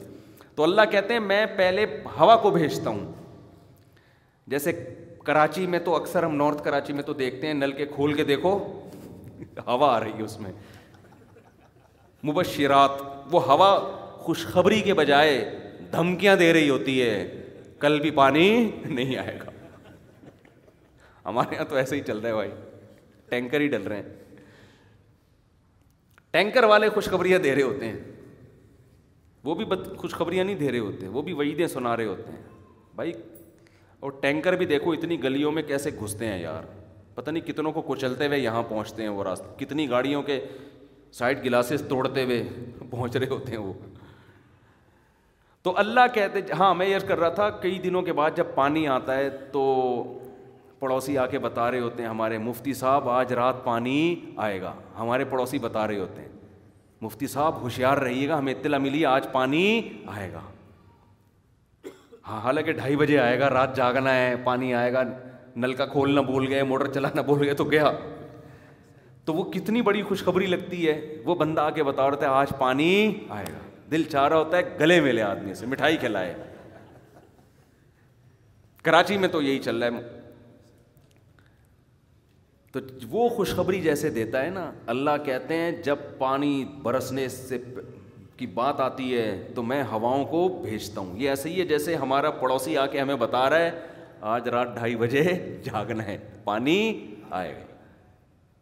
تو 0.55 0.63
اللہ 0.63 0.83
کہتے 0.91 1.13
ہیں 1.13 1.21
میں 1.21 1.47
پہلے 1.57 1.87
ہوا 2.21 2.37
کو 2.37 2.51
بھیجتا 2.51 2.91
ہوں۔ 2.91 3.13
جیسے 4.47 4.95
کراچی 5.25 5.67
میں 5.67 5.79
تو 5.79 5.95
اکثر 5.97 6.23
ہم 6.23 6.37
نارتھ 6.37 6.65
کراچی 6.65 6.93
میں 6.93 7.03
تو 7.03 7.13
دیکھتے 7.13 7.47
ہیں، 7.47 7.55
نل 7.55 7.73
کے 7.73 7.87
کھول 7.87 8.13
کے 8.13 8.25
دیکھو، 8.25 8.59
ہوا 9.67 9.97
آ 9.97 10.01
رہی 10.01 10.13
ہے 10.19 10.23
اس 10.23 10.41
میں۔ 10.41 10.53
مبشرات، 12.25 12.91
وہ 13.31 13.45
ہوا 13.45 13.79
خوشخبری 14.13 14.81
کے 14.81 14.95
بجائے 14.95 15.59
دھمکیاں 15.93 16.37
دے 16.37 16.53
رہی 16.53 16.71
ہوتی 16.71 17.03
ہے، 17.03 17.43
کل 17.79 18.01
بھی 18.01 18.11
پانی 18.11 18.71
نہیں 18.85 19.17
آئے 19.17 19.39
گا۔ 19.47 19.51
ہمارے 21.25 21.55
یہاں 21.55 21.65
تو 21.65 21.77
ایسے 21.77 21.97
ہی 21.97 22.01
چل 22.01 22.19
رہا 22.19 22.29
ہے 22.29 22.35
بھائی، 22.35 22.51
ٹینکر 23.29 23.61
ہی 23.61 23.69
ڈل 23.69 23.83
رہے 23.83 23.97
ہیں۔ 23.97 24.26
ٹینکر 26.37 26.65
والے 26.65 26.89
خوشخبریاں 26.89 27.39
دے 27.39 27.55
رہے 27.55 27.63
ہوتے 27.63 27.87
ہیں۔ 27.87 27.97
وہ 29.45 29.55
بھی 29.55 29.65
خوشخبریاں 29.97 30.45
نہیں 30.45 30.55
دے 30.55 30.73
رہے 30.73 30.79
ہوتے 30.79 31.09
وہ 31.09 31.23
بھی 31.23 31.33
وعیدیں 31.33 31.67
سنا 31.67 31.97
رہے 31.97 32.05
ہوتے 32.05 32.33
ہیں۔ 32.33 32.43
بھائی، 32.95 33.13
اور 34.01 34.11
ٹینکر 34.11 34.53
بھی 34.53 34.67
دیکھو، 34.67 34.93
اتنی 34.93 35.23
گلیوں 35.23 35.53
میں 35.53 35.63
کیسے 35.63 35.91
گھستے 35.91 36.27
ہیں 36.27 36.43
یار۔ 36.43 36.63
پتہ 37.15 37.31
نہیں 37.31 37.47
کتنوں 37.47 37.73
کو 37.73 37.83
کچلتے 37.83 38.27
ہوئے 38.27 38.39
یہاں 38.39 38.63
پہنچتے 38.63 39.03
ہیں 39.03 39.09
وہ 39.09 39.25
راستہ 39.25 39.59
کتنی 39.59 39.91
گاڑیوں 39.91 40.23
کے 40.23 40.45
سائڈ 41.13 41.45
گلاسز 41.45 41.83
توڑتے 41.89 42.25
ہوئے 42.25 42.49
پہنچ 42.91 43.17
رہے 43.17 43.27
ہوتے 43.27 43.53
ہیں 43.53 43.59
وہ۔ 43.59 43.73
تو 45.63 45.73
اللہ 45.77 46.01
کہتے 46.15 46.41
ہاں 46.53 46.75
میں 46.75 46.87
یہ 46.87 46.99
کر 47.07 47.19
رہا 47.19 47.29
تھا، 47.29 47.51
کئی 47.51 47.79
دنوں 47.79 48.03
کے 48.03 48.13
بعد 48.13 48.31
جب 48.35 48.47
پانی 48.55 48.89
آتا 48.89 49.17
ہے 49.17 49.31
تو 49.31 49.63
پڑوسی 50.79 51.19
آ 51.19 51.27
کے 51.27 51.39
بتا 51.39 51.71
رہے 51.71 51.81
ہوتے 51.81 52.03
ہیں، 52.03 52.11
ہمارے 52.11 52.39
مفتی 52.39 52.75
صاحب 52.75 53.09
آج 53.09 53.33
رات 53.33 53.65
پانی 53.65 54.17
آئے 54.37 54.61
گا۔ 54.61 54.75
ہمارے 54.99 55.25
پڑوسی 55.25 55.59
بتا 55.59 55.87
رہے 55.87 55.99
ہوتے 55.99 56.23
ہیں۔ 56.23 56.29
مفتی 57.01 57.27
صاحب 57.27 57.61
ہوشیار 57.61 57.97
رہیے 57.97 58.29
گا، 58.29 58.39
ہمیں 58.39 58.55
اطلاع 58.55 58.79
ملی 58.79 59.07
آج 59.07 59.27
پانی 59.33 59.91
آئے 60.07 60.33
گا۔ 60.33 60.41
ہاں 62.29 62.41
حالانکہ 62.41 62.73
ڈھائی 62.73 62.97
بجے 62.97 63.19
آئے 63.19 63.41
گا، 63.41 63.51
رات 63.51 63.77
جاگنا 63.77 64.15
ہے، 64.15 64.35
پانی 64.45 64.75
آئے 64.75 64.93
گا۔ 64.93 65.03
نل 65.57 65.75
کا 65.75 65.87
کھولنا 65.87 66.21
بھول 66.21 66.49
گئے، 66.49 66.63
موٹر 66.63 66.87
چلانا 66.87 67.23
بھول 67.23 67.43
گئے 67.43 67.55
تو 67.55 67.65
گیا 67.65 67.93
تو 69.25 69.35
وہ 69.35 69.53
کتنی 69.53 69.83
بڑی 69.83 70.03
خوشخبری 70.03 70.47
لگتی 70.47 70.89
ہے۔ 70.89 71.23
وہ 71.25 71.35
بندہ 71.35 71.61
آ 71.61 71.71
کے 71.71 71.83
بتا 71.83 72.11
رہا 72.11 72.21
ہے، 72.21 72.27
آج 72.27 72.47
پانی 72.59 73.19
آئے 73.29 73.47
گا۔ 73.53 73.81
دل 73.91 74.03
چاہ 74.03 74.29
رہا 74.29 74.37
ہوتا 74.37 74.57
ہے 74.57 74.63
گلے 74.81 75.01
ملے 75.01 75.23
آدمی 75.23 75.55
سے، 75.55 75.67
مٹھائی 75.67 75.97
کھلائے۔ 75.97 76.35
کراچی 78.83 79.19
میں 79.19 79.29
تو 79.29 79.43
یہی 79.43 79.59
چل 79.59 79.83
رہا 79.83 79.97
ہے۔ 79.97 80.16
تو 82.81 83.07
وہ 83.11 83.29
خوشخبری 83.29 83.81
جیسے 83.81 84.11
دیتا 84.11 84.45
ہے 84.45 84.51
نا، 84.51 84.73
اللہ 84.87 85.11
کہتے 85.25 85.55
ہیں 85.55 85.71
جب 85.71 85.97
پانی 86.19 86.65
برسنے 86.83 87.29
سے 87.29 87.59
کی 88.37 88.47
بات 88.47 88.81
آتی 88.81 89.19
ہے 89.19 89.49
تو 89.55 89.63
میں 89.63 89.83
ہواؤں 89.83 90.25
کو 90.25 90.63
بھیجتا 90.65 91.01
ہوں۔ 91.01 91.19
یہ 91.19 91.29
ایسے 91.29 91.49
ہی 91.49 91.61
ہے 91.61 91.67
جیسے 91.67 91.95
ہمارا 91.95 92.31
پڑوسی 92.31 92.77
آ 92.77 92.87
کے 92.87 93.01
ہمیں 93.01 93.15
بتا 93.15 93.51
رہا 93.51 93.59
ہے، 93.59 93.71
آج 94.21 94.49
رات 94.49 94.75
ڈھائی 94.75 94.97
بجے 94.97 95.23
جاگنا 95.65 96.07
ہے، 96.07 96.19
پانی 96.45 97.07
آئے 97.31 97.53
گا۔ 97.53 97.75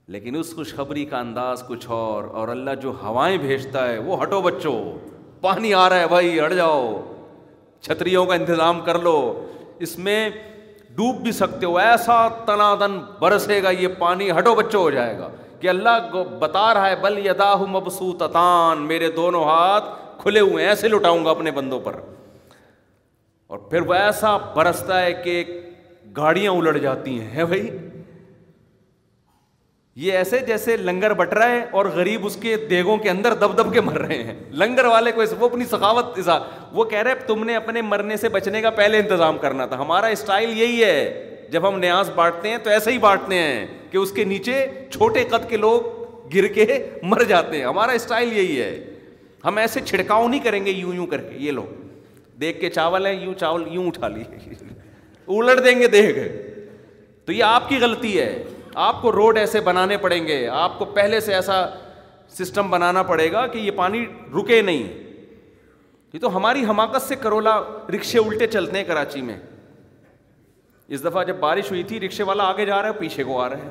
لیکن 0.08 0.36
اس 0.36 0.54
خوشخبری 0.54 1.04
کا 1.04 1.18
انداز 1.18 1.62
کچھ 1.68 1.90
اور 1.90 2.24
اور 2.24 2.48
اللہ 2.48 2.70
جو 2.82 2.92
ہوائیں 3.02 3.38
بھیجتا 3.38 3.88
ہے 3.88 3.98
وہ 3.98 4.22
ہٹو 4.22 4.42
بچوں 4.42 5.08
پانی 5.40 5.74
آ 5.74 5.88
رہا 5.88 6.00
ہے 6.00 6.08
بھائی، 6.08 6.40
ہٹ 6.40 6.52
جاؤ، 6.52 7.00
چھتریوں 7.80 8.26
کا 8.26 8.34
انتظام 8.34 8.80
کر 8.80 8.98
لو۔ 8.98 9.46
اس 9.78 9.98
میں 9.98 10.30
ڈوب 10.94 11.16
بھی 11.16 11.32
سکتے 11.32 11.66
ہو، 11.66 11.78
ایسا 11.78 12.28
تنادن 12.28 12.98
برسے 13.20 13.62
گا، 13.62 13.70
یہ 13.70 13.88
پانی 13.98 14.30
ہٹو 14.30 14.54
بچوں 14.54 14.82
ہو 14.82 14.90
جائے 14.90 15.18
گا۔ 15.18 15.28
کہ 15.60 15.68
اللہ 15.68 16.22
بتا 16.38 16.74
رہا 16.74 16.90
ہے، 16.90 16.96
بل 16.96 17.26
یدا 17.26 17.56
مبسوطان 17.56 18.78
میرے 18.78 19.10
دونوں 19.10 19.44
ہاتھ 19.44 19.84
کھلے 20.18 20.40
ہوئے 20.40 20.62
ہیں، 20.62 20.70
ایسے 20.70 20.88
لٹاؤں 20.88 21.24
گا 21.24 21.30
اپنے 21.30 21.50
بندوں 21.50 21.80
پر۔ 21.80 21.92
اور 23.46 23.58
پھر 23.58 23.80
وہ 23.80 23.94
ایسا 23.94 24.36
برستا 24.36 25.02
ہے 25.02 25.12
کہ 25.12 25.44
گاڑیاں 26.16 26.52
الٹ 26.52 26.82
جاتی 26.82 27.20
ہیں 27.20 27.44
بھائی؟ 27.44 27.70
یہ 29.96 30.12
ایسے 30.12 30.38
جیسے 30.38 30.76
لنگر 30.76 31.12
بٹ 31.12 31.32
رہا 31.32 31.50
ہے 31.50 31.64
اور 31.70 31.86
غریب 31.86 32.26
اس 32.26 32.36
کے 32.36 32.56
دیگوں 32.56 32.96
کے 32.96 33.10
اندر 33.10 33.34
دب 33.34 33.58
دب 33.58 33.72
کے 33.72 33.80
مر 33.80 33.98
رہے 33.98 34.22
ہیں۔ 34.22 34.34
لنگر 34.50 34.84
والے 34.84 35.12
کو 35.12 35.22
وہ 35.38 35.48
اپنی 35.48 35.64
سخاوت 35.64 36.18
وہ 36.72 36.84
کہہ 36.84 36.98
رہے 36.98 37.14
تم 37.26 37.44
نے 37.44 37.56
اپنے 37.56 37.82
مرنے 37.82 38.16
سے 38.16 38.28
بچنے 38.28 38.62
کا 38.62 38.70
پہلے 38.70 38.98
انتظام 38.98 39.38
کرنا 39.38 39.66
تھا۔ 39.66 39.78
ہمارا 39.78 40.06
اسٹائل 40.06 40.58
یہی 40.58 40.84
ہے۔ 40.84 41.30
جب 41.50 41.68
ہم 41.68 41.78
نیاز 41.78 42.10
بانٹتے 42.14 42.48
ہیں 42.48 42.58
تو 42.58 42.70
ایسے 42.70 42.92
ہی 42.92 42.98
بانٹتے 42.98 43.34
ہیں 43.34 43.66
کہ 43.90 43.96
اس 43.96 44.10
کے 44.10 44.24
نیچے 44.24 44.66
چھوٹے 44.90 45.24
قد 45.30 45.48
کے 45.48 45.56
لوگ 45.56 45.80
گر 46.34 46.46
کے 46.46 46.90
مر 47.02 47.22
جاتے 47.22 47.56
ہیں۔ 47.56 47.64
ہمارا 47.64 47.92
اسٹائل 47.92 48.38
یہی 48.38 48.62
ہے۔ 48.62 48.84
ہم 49.44 49.56
ایسے 49.56 49.80
چھڑکاؤ 49.84 50.28
نہیں 50.28 50.40
کریں 50.40 50.64
گے، 50.64 50.70
یوں 50.70 50.94
یوں 50.94 51.06
کر 51.06 51.18
کے۔ 51.18 51.36
یہ 51.36 51.52
لوگ 51.52 51.88
دیکھ 52.40 52.60
کے 52.60 52.70
چاول 52.70 53.06
ہے 53.06 53.14
یوں 53.14 53.34
چاول 53.34 53.64
یوں 53.70 53.86
اٹھا 53.86 54.08
لیے۔ 54.08 54.38
الٹ 55.28 55.64
دیں 55.64 55.80
گے، 55.80 55.86
دیکھ۔ 55.86 56.18
تو 57.24 57.32
یہ 57.32 57.44
آپ 57.44 57.68
کی 57.68 57.78
غلطی 57.80 58.20
ہے۔ 58.20 58.42
آپ 58.74 59.02
کو 59.02 59.12
روڈ 59.12 59.38
ایسے 59.38 59.60
بنانے 59.60 59.96
پڑیں 59.96 60.26
گے، 60.26 60.48
آپ 60.48 60.78
کو 60.78 60.84
پہلے 60.84 61.20
سے 61.20 61.34
ایسا 61.34 61.66
سسٹم 62.28 62.70
بنانا 62.70 63.02
پڑے 63.02 63.32
گا 63.32 63.46
کہ 63.46 63.58
یہ 63.58 63.70
پانی 63.70 64.06
رکے 64.38 64.62
نہیں۔ 64.62 64.92
یہ 66.12 66.18
تو 66.20 66.36
ہماری 66.36 66.64
حماقت 66.64 67.02
سے 67.02 67.16
کرولا 67.16 67.60
رکشے 67.88 68.18
الٹے 68.18 68.46
چلتے 68.46 68.78
ہیں 68.78 68.84
کراچی 68.84 69.20
میں۔ 69.20 69.36
اس 70.88 71.04
دفعہ 71.04 71.24
جب 71.24 71.36
بارش 71.36 71.70
ہوئی 71.70 71.82
تھی، 71.82 72.00
رکشے 72.00 72.22
والا 72.22 72.44
آگے 72.44 72.64
جا 72.64 72.82
رہا 72.82 72.88
ہے، 72.88 72.92
پیچھے 72.92 73.24
کو 73.24 73.40
آ 73.40 73.48
رہا 73.48 73.56
ہے۔ 73.56 73.70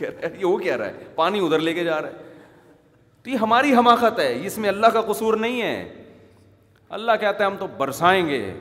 یہ 0.40 0.44
وہ 0.44 0.58
کہہ 0.58 0.76
رہا 0.76 0.86
ہے؟ 0.86 0.92
پانی 1.14 1.38
ادھر 1.38 1.58
لے 1.58 1.74
کے 1.74 1.84
جا 1.84 2.02
رہا 2.02 2.08
ہے۔ 2.08 2.32
تو 3.22 3.30
یہ 3.30 3.36
ہماری 3.36 3.74
حماقت 3.74 4.18
ہے، 4.18 4.46
اس 4.46 4.58
میں 4.58 4.68
اللہ 4.68 4.86
کا 4.86 5.00
قصور 5.00 5.36
نہیں 5.36 5.62
ہے۔ 5.62 6.02
اللہ 6.88 7.12
کہتا 7.20 7.44
ہے، 7.44 7.50
ہم 7.50 7.56
تو 7.60 7.66
برسائیں 7.66 8.28
گے۔ 8.28 8.54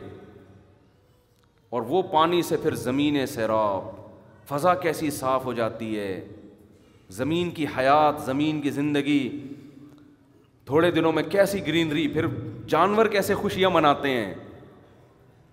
اور 1.69 1.81
وہ 1.81 2.01
پانی 2.01 2.41
سے 2.41 2.57
پھر 2.57 2.75
زمین 2.75 3.25
سیراب۔ 3.25 4.02
فضا 4.49 4.75
کیسی 4.75 5.09
صاف 5.09 5.45
ہو 5.45 5.53
جاتی 5.53 5.99
ہے، 5.99 6.27
زمین 7.09 7.51
کی 7.51 7.65
حیات، 7.77 8.21
زمین 8.21 8.61
کی 8.61 8.69
زندگی، 8.69 9.47
تھوڑے 10.65 10.91
دنوں 10.91 11.11
میں 11.11 11.23
کیسی 11.23 11.67
گرینری، 11.67 12.07
پھر 12.07 12.25
جانور 12.67 13.05
کیسے 13.05 13.35
خوشیاں 13.35 13.69
مناتے 13.69 14.09
ہیں۔ 14.09 14.33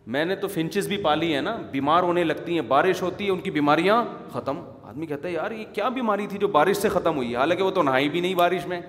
میں 0.07 0.25
نے 0.25 0.37
تو 0.37 0.49
فنچز 0.49 0.89
بھی 0.89 0.97
پالی 0.97 1.35
ہیں 1.35 1.43
نا، 1.43 1.57
بیمار 1.71 2.03
ہونے 2.03 2.25
لگتی 2.25 2.55
ہیں، 2.55 2.61
بارش 2.61 3.03
ہوتی 3.03 3.27
ہے، 3.27 3.31
ان 3.31 3.41
کی 3.41 3.51
بیماریاں 3.51 4.05
ختم۔ 4.33 4.61
آدمی 4.83 5.07
کہتا 5.07 5.29
ہے، 5.29 5.33
یار، 5.33 5.51
یہ 5.51 5.65
کیا 5.73 5.89
بیماری 5.89 6.27
تھی 6.27 6.39
جو 6.39 6.49
بارش 6.49 6.77
سے 6.77 6.89
ختم 6.89 7.17
ہوئی؟ 7.17 7.37
حالانکہ 7.37 7.63
وہ 7.63 7.71
تو 7.71 7.83
نہائی 7.83 8.09
بھی 8.09 8.21
نہیں 8.21 8.35
بارش 8.35 8.67
میں۔ 8.67 8.81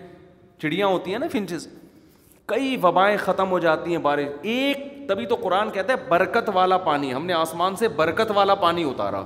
چڑیاں 0.62 0.88
ہوتی 0.88 1.12
ہیں 1.12 1.20
نا 1.20 1.28
فنچز۔ 1.32 1.68
کئی 2.46 2.78
وبائیں 2.84 3.18
ختم 3.18 3.50
ہو 3.52 3.60
جاتی 3.60 3.92
ہیں 3.92 3.98
بارش۔ 3.98 4.28
ایک، 4.42 4.78
تبھی 5.10 5.26
تو 5.26 5.36
قرآن 5.36 5.72
کہتا 5.72 5.94
ہے، 5.94 5.98
برکت 6.10 6.50
والا 6.54 6.78
پانی۔ 6.78 7.14
ہم 7.14 7.26
نے 7.26 7.34
آسمان 7.34 7.76
سے 7.76 7.88
برکت 7.88 8.32
والا 8.36 8.56
پانی 8.56 8.84
اتارا۔ 8.84 9.24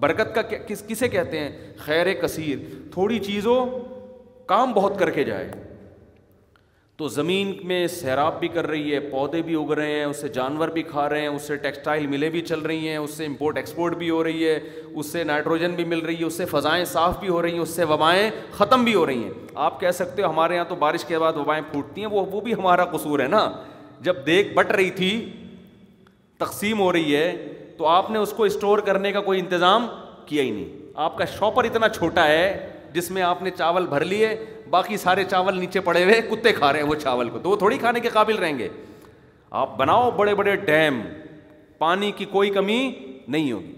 برکت 0.00 0.34
کا 0.34 0.42
کس 0.42 0.82
کسے 0.88 1.08
کہتے 1.08 1.38
ہیں؟ 1.38 1.72
خیر 1.76 2.14
کثیر۔ 2.14 2.58
تھوڑی 2.92 3.18
چیز 3.18 3.46
ہو 3.46 3.84
کام 4.46 4.72
بہت 4.72 4.98
کر 4.98 5.10
کے 5.10 5.24
جائے۔ 5.24 5.50
تو 6.96 7.08
زمین 7.08 7.52
میں 7.64 7.86
سیراب 7.86 8.40
بھی 8.40 8.48
کر 8.48 8.66
رہی 8.66 8.94
ہے، 8.94 9.00
پودے 9.00 9.42
بھی 9.42 9.54
اگ 9.54 9.72
رہے 9.72 9.92
ہیں، 9.92 10.04
اس 10.04 10.20
سے 10.20 10.28
جانور 10.28 10.68
بھی 10.68 10.82
کھا 10.82 11.08
رہے 11.08 11.20
ہیں، 11.20 11.28
اس 11.28 11.42
سے 11.42 11.56
ٹیکسٹائل 11.56 12.06
ملیں 12.06 12.30
بھی 12.30 12.40
چل 12.40 12.60
رہی 12.60 12.88
ہیں، 12.88 12.96
اس 12.96 13.10
سے 13.10 13.26
امپورٹ 13.26 13.56
ایکسپورٹ 13.56 13.96
بھی 13.96 14.10
ہو 14.10 14.24
رہی 14.24 14.48
ہے، 14.48 14.58
اس 14.94 15.06
سے 15.06 15.24
نائٹروجن 15.24 15.70
بھی 15.70 15.84
مل 15.84 15.98
رہی 15.98 16.16
ہے، 16.16 16.24
اس 16.24 16.34
سے 16.34 16.44
فضائیں 16.44 16.84
صاف 16.84 17.20
بھی 17.20 17.28
ہو 17.28 17.42
رہی 17.42 17.52
ہیں، 17.52 17.58
اس 17.58 17.68
سے 17.68 17.84
وبائیں 17.84 18.30
ختم 18.52 18.84
بھی 18.84 18.94
ہو 18.94 19.06
رہی 19.06 19.24
ہیں۔ 19.24 19.30
آپ 19.54 19.80
کہہ 19.80 19.90
سکتے 19.90 20.22
ہو 20.22 20.30
ہمارے 20.30 20.54
یہاں 20.54 20.64
تو 20.68 20.74
بارش 20.74 21.04
کے 21.04 21.18
بعد 21.18 21.32
وبائیں 21.32 21.62
پھوٹتی 21.70 22.00
ہیں، 22.00 22.08
وہ 22.08 22.26
وہ 22.26 22.40
بھی 22.40 22.54
ہمارا 22.54 22.84
قصور 22.84 23.20
ہے 23.20 23.28
نا۔ 23.28 23.52
جب 24.00 24.26
دیکھ 24.26 24.54
بٹ 24.54 24.70
رہی 24.70 24.90
تھی، 24.90 25.32
تقسیم 26.38 26.80
ہو 26.80 26.92
رہی 26.92 27.16
ہے 27.16 27.46
تو 27.80 27.86
آپ 27.86 28.10
نے 28.10 28.18
اس 28.18 28.32
کو 28.36 28.44
اسٹور 28.44 28.78
کرنے 28.78 29.12
کا 29.12 29.20
کوئی 29.20 29.40
انتظام 29.40 29.86
کیا 30.26 30.42
ہی 30.42 30.50
نہیں۔ 30.50 30.78
آپ 30.94 31.18
کا 31.18 31.24
شاپر 31.24 31.64
اتنا 31.64 31.88
چھوٹا 31.88 32.26
ہے 32.26 32.70
جس 32.92 33.10
میں 33.10 33.22
آپ 33.22 33.42
نے 33.42 33.50
چاول 33.50 33.86
بھر 33.86 34.04
لیے، 34.04 34.28
باقی 34.70 34.96
سارے 34.96 35.24
چاول 35.24 35.58
نیچے 35.58 35.80
پڑے 35.80 36.04
ہوئے، 36.04 36.20
کتے 36.22 36.52
کھا 36.52 36.72
رہے 36.72 36.80
ہیں 36.80 36.88
وہ 36.88 36.94
چاول 36.94 37.28
کو۔ 37.28 37.38
تو 37.38 37.50
وہ 37.50 37.56
تھوڑی 37.56 37.78
کھانے 37.78 38.00
کے 38.00 38.08
قابل 38.08 38.36
رہیں 38.36 38.58
گے۔ 38.58 38.68
آپ 39.50 39.76
بناؤ 39.76 40.10
بڑے 40.10 40.34
بڑے 40.34 40.56
ڈیم، 40.56 41.00
پانی 41.78 42.12
کی 42.12 42.24
کوئی 42.24 42.50
کمی 42.50 42.94
نہیں 43.28 43.52
ہوگی۔ 43.52 43.72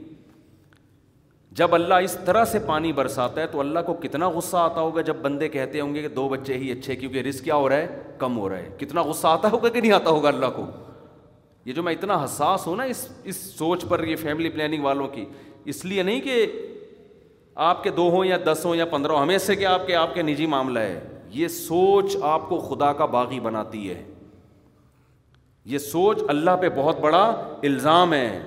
جب 1.52 1.74
اللہ 1.74 1.94
اس 1.94 2.18
طرح 2.26 2.44
سے 2.44 2.58
پانی 2.58 2.92
برساتا 2.92 3.40
ہے 3.40 3.46
تو 3.46 3.60
اللہ 3.60 3.80
کو 3.86 3.94
کتنا 3.94 4.28
غصہ 4.28 4.56
آتا 4.56 4.80
ہوگا 4.80 5.00
جب 5.00 5.16
بندے 5.16 5.48
کہتے 5.48 5.80
ہوں 5.80 5.94
گے 5.94 6.02
کہ 6.02 6.08
دو 6.08 6.28
بچے 6.28 6.54
ہی 6.54 6.72
اچھے 6.72 6.96
کیونکہ 6.96 7.18
رسک 7.18 7.44
کیا 7.44 7.54
ہو 7.54 7.68
رہا 7.68 7.76
ہے؟ 7.76 8.02
کم 8.18 8.38
ہو 8.38 8.48
رہا 8.48 8.58
ہے۔ 8.58 8.68
کتنا 8.78 9.02
غصہ 9.02 9.26
آتا 9.26 9.48
ہوگا 9.48 9.68
کہ 9.68 9.80
نہیں 9.80 9.92
آتا 9.92 10.10
ہوگا 10.10 10.28
اللہ 10.28 10.46
کو؟ 10.56 10.66
یہ 11.64 11.72
جو 11.72 11.82
میں 11.82 11.92
اتنا 11.92 12.24
حساس 12.24 12.66
ہوں 12.66 12.76
نا 12.76 12.82
اس 12.82 13.08
اس 13.24 13.36
سوچ 13.36 13.84
پر، 13.88 14.04
یہ 14.04 14.16
فیملی 14.16 14.48
پلاننگ 14.48 14.84
والوں 14.84 15.08
کی، 15.08 15.24
اس 15.64 15.84
لیے 15.84 16.02
نہیں 16.02 16.20
کہ 16.20 16.52
آپ 17.54 17.82
کے 17.82 17.90
دو 17.90 18.10
ہوں 18.10 18.24
یا 18.24 18.36
دس 18.44 18.60
ہوں 18.64 18.76
یا 18.76 18.84
پندرہ 18.84 19.12
ہوں 19.12 19.22
ہمیشہ 19.22 19.52
کہ 19.52 19.66
آپ 19.66 19.86
کے 19.86 19.94
آپ 19.94 20.14
کے 20.14 20.22
نجی 20.22 20.46
معاملہ 20.46 20.78
ہے۔ 20.78 21.00
یہ 21.28 21.48
سوچ 21.48 22.16
آپ 22.22 22.48
کو 22.48 22.58
خدا 22.58 22.92
کا 22.92 23.04
باغی 23.04 23.40
بناتی 23.40 23.90
ہے۔ 23.90 24.04
یہ 25.64 25.78
سوچ 25.78 26.18
اللہ 26.28 26.50
پہ 26.60 26.68
بہت 26.76 27.00
بڑا 27.00 27.48
الزام 27.62 28.12
ہے۔ 28.12 28.42